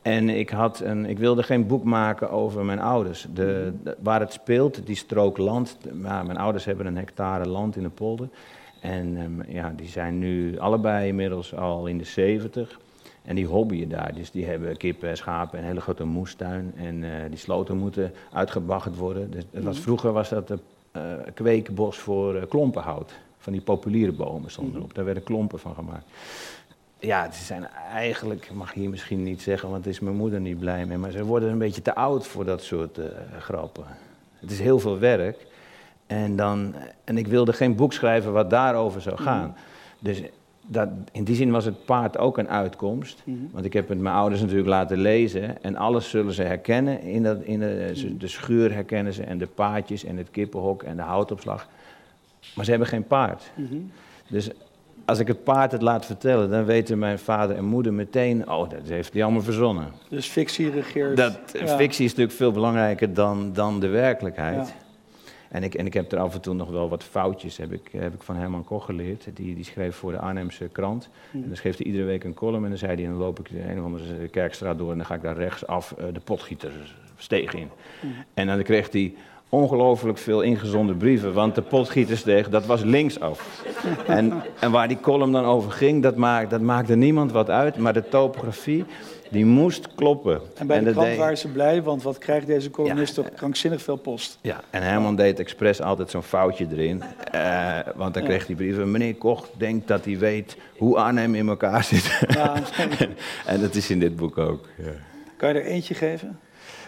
En 0.02 0.30
ik, 0.30 0.50
had 0.50 0.80
een, 0.80 1.06
ik 1.06 1.18
wilde 1.18 1.44
geen 1.44 1.68
boek 1.68 1.84
maken 1.84 2.30
over 2.30 2.66
mijn 2.66 2.80
ouders. 2.80 3.28
De, 3.34 3.74
mhm. 3.84 3.94
waar 4.00 4.20
het 4.20 4.34
speelt, 4.34 4.86
die 4.86 4.96
strook 4.96 5.38
land. 5.38 5.78
Maar 5.94 6.26
mijn 6.26 6.38
ouders 6.38 6.66
hebben 6.66 6.86
een 6.86 6.98
hectare 6.98 7.48
land 7.48 7.76
in 7.76 7.84
de 7.84 7.90
polder. 7.90 8.30
En 8.82 9.18
um, 9.18 9.44
ja, 9.48 9.74
die 9.76 9.88
zijn 9.88 10.20
nu 10.20 10.60
allebei 10.60 11.08
inmiddels 11.08 11.56
al 11.56 11.88
in 11.88 11.98
de 11.98 12.04
zeventig. 12.04 12.80
En 13.24 13.36
die 13.36 13.46
hobbyen 13.46 13.90
daar. 13.90 14.14
Dus 14.16 14.32
die 14.32 14.46
hebben 14.46 14.78
kippen, 14.78 15.18
schapen, 15.18 15.60
een 15.60 15.66
hele 15.66 15.82
grote 15.82 16.04
moestuin. 16.04 16.74
En 16.76 17.04
uh, 17.04 17.12
die 17.30 17.38
sloten 17.38 17.78
moeten 17.78 18.14
uitgebaggerd 18.34 18.98
worden. 18.98 19.32
Dus, 19.32 19.44
was, 19.52 19.76
mhm. 19.76 19.84
vroeger 19.84 20.12
was 20.12 20.30
dat 20.30 20.48
de 20.48 20.60
kweekbos 21.34 21.98
voor 21.98 22.36
uh, 22.36 22.42
klompenhout. 22.50 23.12
Van 23.38 23.54
die 23.54 23.62
populiere 23.62 24.12
bomen 24.12 24.52
stonden 24.52 24.74
mhm. 24.74 24.82
erop. 24.82 24.96
Daar 24.96 25.06
werden 25.06 25.24
klompen 25.24 25.60
van 25.60 25.74
gemaakt. 25.74 26.06
Ja, 27.00 27.32
ze 27.32 27.44
zijn 27.44 27.68
eigenlijk, 27.94 28.52
mag 28.54 28.74
je 28.74 28.80
hier 28.80 28.90
misschien 28.90 29.24
niet 29.24 29.42
zeggen, 29.42 29.70
want 29.70 29.86
is 29.86 30.00
mijn 30.00 30.16
moeder 30.16 30.40
niet 30.40 30.60
blij 30.60 30.86
mee. 30.86 30.98
Maar 30.98 31.12
ze 31.12 31.24
worden 31.24 31.50
een 31.50 31.58
beetje 31.58 31.82
te 31.82 31.96
oud 31.96 32.28
voor 32.28 32.46
dat 32.46 32.64
soort 32.64 32.98
uh, 32.98 33.06
grappen. 33.40 33.86
Het 34.40 34.52
is 34.52 34.60
heel 34.60 34.80
veel 34.80 35.00
werk. 35.00 35.46
En, 36.08 36.36
dan, 36.36 36.76
en 37.04 37.18
ik 37.18 37.28
wilde 37.28 37.54
geen 37.54 37.76
boek 37.76 37.94
schrijven 37.94 38.32
wat 38.32 38.50
daarover 38.50 39.02
zou 39.02 39.18
gaan. 39.18 39.48
Mhm. 39.48 39.58
Dus 40.00 40.22
dat, 40.68 40.90
in 41.12 41.24
die 41.24 41.36
zin 41.36 41.52
was 41.52 41.66
het 41.66 41.86
paard 41.86 42.18
ook 42.18 42.38
een 42.38 42.50
uitkomst. 42.50 43.22
Mhm. 43.24 43.38
Want 43.52 43.66
ik 43.66 43.74
heb 43.74 43.90
het 43.90 44.00
mijn 44.00 44.16
ouders 44.16 44.42
natuurlijk 44.42 44.70
laten 44.70 44.98
lezen. 44.98 45.64
En 45.64 45.76
alles 45.76 46.10
zullen 46.10 46.34
ze 46.34 46.44
herkennen. 46.44 47.02
In, 47.02 47.24
dat, 47.24 47.42
in 47.42 47.60
de, 47.60 47.92
mhm. 47.96 48.18
de 48.18 48.28
schuur 48.28 48.74
herkennen 48.74 49.14
ze. 49.14 49.24
En 49.24 49.38
de 49.38 49.48
paardjes 49.48 50.04
en 50.04 50.18
het 50.18 50.32
kippenhok 50.32 50.84
en 50.84 50.96
de 50.96 51.02
houtopslag. 51.02 51.68
Maar 52.56 52.66
ze 52.66 52.70
hebben 52.70 52.90
geen 52.90 53.08
paard. 53.08 53.52
Mhm. 53.56 53.76
Dus 54.28 54.50
als 55.06 55.20
ik 55.20 55.28
het 55.28 55.44
paard 55.44 55.72
het 55.72 55.82
laat 55.82 56.06
vertellen, 56.06 56.50
dan 56.50 56.66
weten 56.66 57.00
mijn 57.00 57.20
vader 57.20 57.56
en 57.56 57.66
moeder 57.66 57.94
meteen, 57.94 58.50
oh, 58.50 58.70
dat 58.70 58.80
heeft 58.88 59.14
hij 59.14 59.24
allemaal 59.24 59.42
verzonnen. 59.42 59.92
Dus 60.10 60.28
fictie 60.28 60.70
regeert. 60.70 61.18
Dat, 61.18 61.40
Fictie 61.52 62.06
is 62.06 62.10
natuurlijk 62.10 62.38
veel 62.38 62.52
belangrijker 62.52 63.14
dan, 63.14 63.54
dan 63.54 63.80
de 63.80 63.88
werkelijkheid. 63.88 64.68
Ja. 64.68 64.87
En 65.50 65.64
ik, 65.64 65.74
en 65.74 65.86
ik 65.86 65.94
heb 65.94 66.12
er 66.12 66.20
af 66.20 66.34
en 66.34 66.42
toe 66.42 66.54
nog 66.54 66.70
wel 66.70 66.90
wat 66.90 67.04
foutjes, 67.04 67.58
heb 67.58 67.72
ik, 67.72 67.90
heb 67.92 68.14
ik 68.14 68.22
van 68.22 68.36
Herman 68.36 68.64
Koch 68.64 68.86
geleerd. 68.86 69.28
Die, 69.34 69.56
die 69.56 69.64
schreef 69.64 69.96
voor 69.96 70.12
de 70.12 70.20
Arnhemse 70.20 70.68
krant. 70.72 71.10
En 71.34 71.48
dan 71.48 71.56
schreef 71.56 71.78
hij 71.78 71.86
iedere 71.86 72.04
week 72.04 72.24
een 72.24 72.34
column 72.34 72.64
en 72.64 72.70
dan 72.70 72.78
zei 72.78 72.96
hij, 72.96 73.06
dan 73.06 73.14
loop 73.14 73.40
ik 73.40 73.50
de 73.50 73.70
een 73.70 73.80
of 73.80 73.86
andere 73.86 74.28
kerkstraat 74.28 74.78
door 74.78 74.92
en 74.92 74.98
dan 74.98 75.06
ga 75.06 75.16
ik 75.16 75.22
daar 75.22 75.38
rechtsaf 75.38 75.96
uh, 76.00 76.06
de 76.14 76.20
potgietersteeg 76.20 77.54
in. 77.54 77.70
En 78.34 78.48
dan 78.48 78.64
kreeg 78.64 78.92
hij 78.92 79.14
ongelooflijk 79.50 80.18
veel 80.18 80.42
ingezonden 80.42 80.98
brieven. 80.98 81.34
Want 81.34 81.56
de 81.56 81.62
potgietersdeeg, 81.62 82.50
dat 82.50 82.66
was 82.66 82.84
linksaf. 82.84 83.64
En, 84.08 84.34
en 84.60 84.72
waar 84.72 84.88
die 84.88 85.00
column 85.00 85.32
dan 85.32 85.46
over 85.46 85.72
ging, 85.72 86.04
dat, 86.04 86.16
dat 86.50 86.62
maakte 86.62 86.96
niemand 86.96 87.32
wat 87.32 87.50
uit. 87.50 87.78
Maar 87.78 87.94
de 87.94 88.10
topografie, 88.10 88.86
die 89.30 89.46
moest 89.46 89.96
kloppen. 89.96 90.42
En 90.56 90.68
bij 90.68 90.80
de 90.80 90.92
krant 90.92 91.16
waren 91.16 91.38
ze 91.38 91.48
blij, 91.48 91.84
want 91.84 92.04
wat 92.04 92.18
krijgt 92.18 92.48
deze 92.48 92.70
columnist 92.70 93.14
toch 93.14 93.34
krankzinnig 93.34 93.82
veel 93.82 93.96
post. 93.96 94.38
Ja, 94.42 94.62
en 94.70 94.82
Herman 94.82 95.16
deed 95.16 95.40
expres 95.40 95.82
altijd 95.82 96.10
zo'n 96.10 96.24
foutje 96.24 96.68
erin. 96.72 97.04
Uh, 97.36 97.80
want 97.96 98.14
dan 98.14 98.24
kreeg 98.24 98.48
hij 98.48 98.56
brieven. 98.56 98.92
Meneer 98.92 99.16
Koch 99.16 99.48
denkt 99.58 99.88
dat 99.88 100.06
hij 100.06 100.18
weet 100.18 100.58
hoe 100.78 100.98
Arnhem 100.98 101.36
in 101.36 101.48
elkaar 101.48 101.84
zit. 101.84 102.20
Ja, 102.28 102.54
en 103.46 103.62
dat 103.62 103.76
is 103.76 103.90
in 103.90 104.00
dit 104.00 104.16
boek 104.16 104.38
ook. 104.38 104.66
Ja. 104.78 104.92
Kan 105.38 105.50
je 105.50 105.56
er 105.56 105.66
eentje 105.66 105.94
geven? 105.94 106.40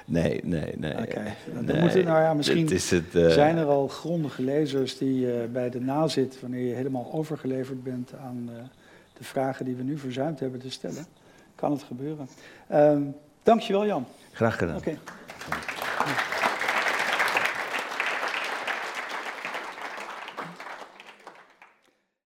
Nee, 0.10 0.40
nee, 0.44 0.74
nee. 0.78 0.98
Oké, 0.98 1.24
dan 1.66 1.80
moeten, 1.80 2.06
nou 2.06 2.22
ja, 2.22 2.34
misschien 2.34 2.68
het, 2.68 3.04
uh... 3.16 3.30
zijn 3.30 3.58
er 3.58 3.66
al 3.66 3.88
grondige 3.88 4.42
lezers 4.42 4.98
die 4.98 5.26
uh, 5.26 5.34
bij 5.52 5.70
de 5.70 5.82
nazit, 5.82 6.42
wanneer 6.42 6.68
je 6.68 6.74
helemaal 6.74 7.10
overgeleverd 7.14 7.84
bent 7.84 8.14
aan 8.14 8.50
uh, 8.52 8.58
de 9.18 9.24
vragen 9.24 9.66
die 9.66 9.76
we 9.76 9.84
nu 9.84 9.98
verzuimd 9.98 10.40
hebben 10.40 10.60
te 10.60 10.72
stellen. 10.72 11.06
Kan 11.56 11.72
het 11.72 11.84
gebeuren. 11.84 12.28
Uh, 12.72 12.98
dankjewel 13.44 13.86
Jan. 13.86 14.06
Graag 14.32 14.58
gedaan. 14.58 14.76
Oké. 14.76 14.90
Okay. 14.90 16.49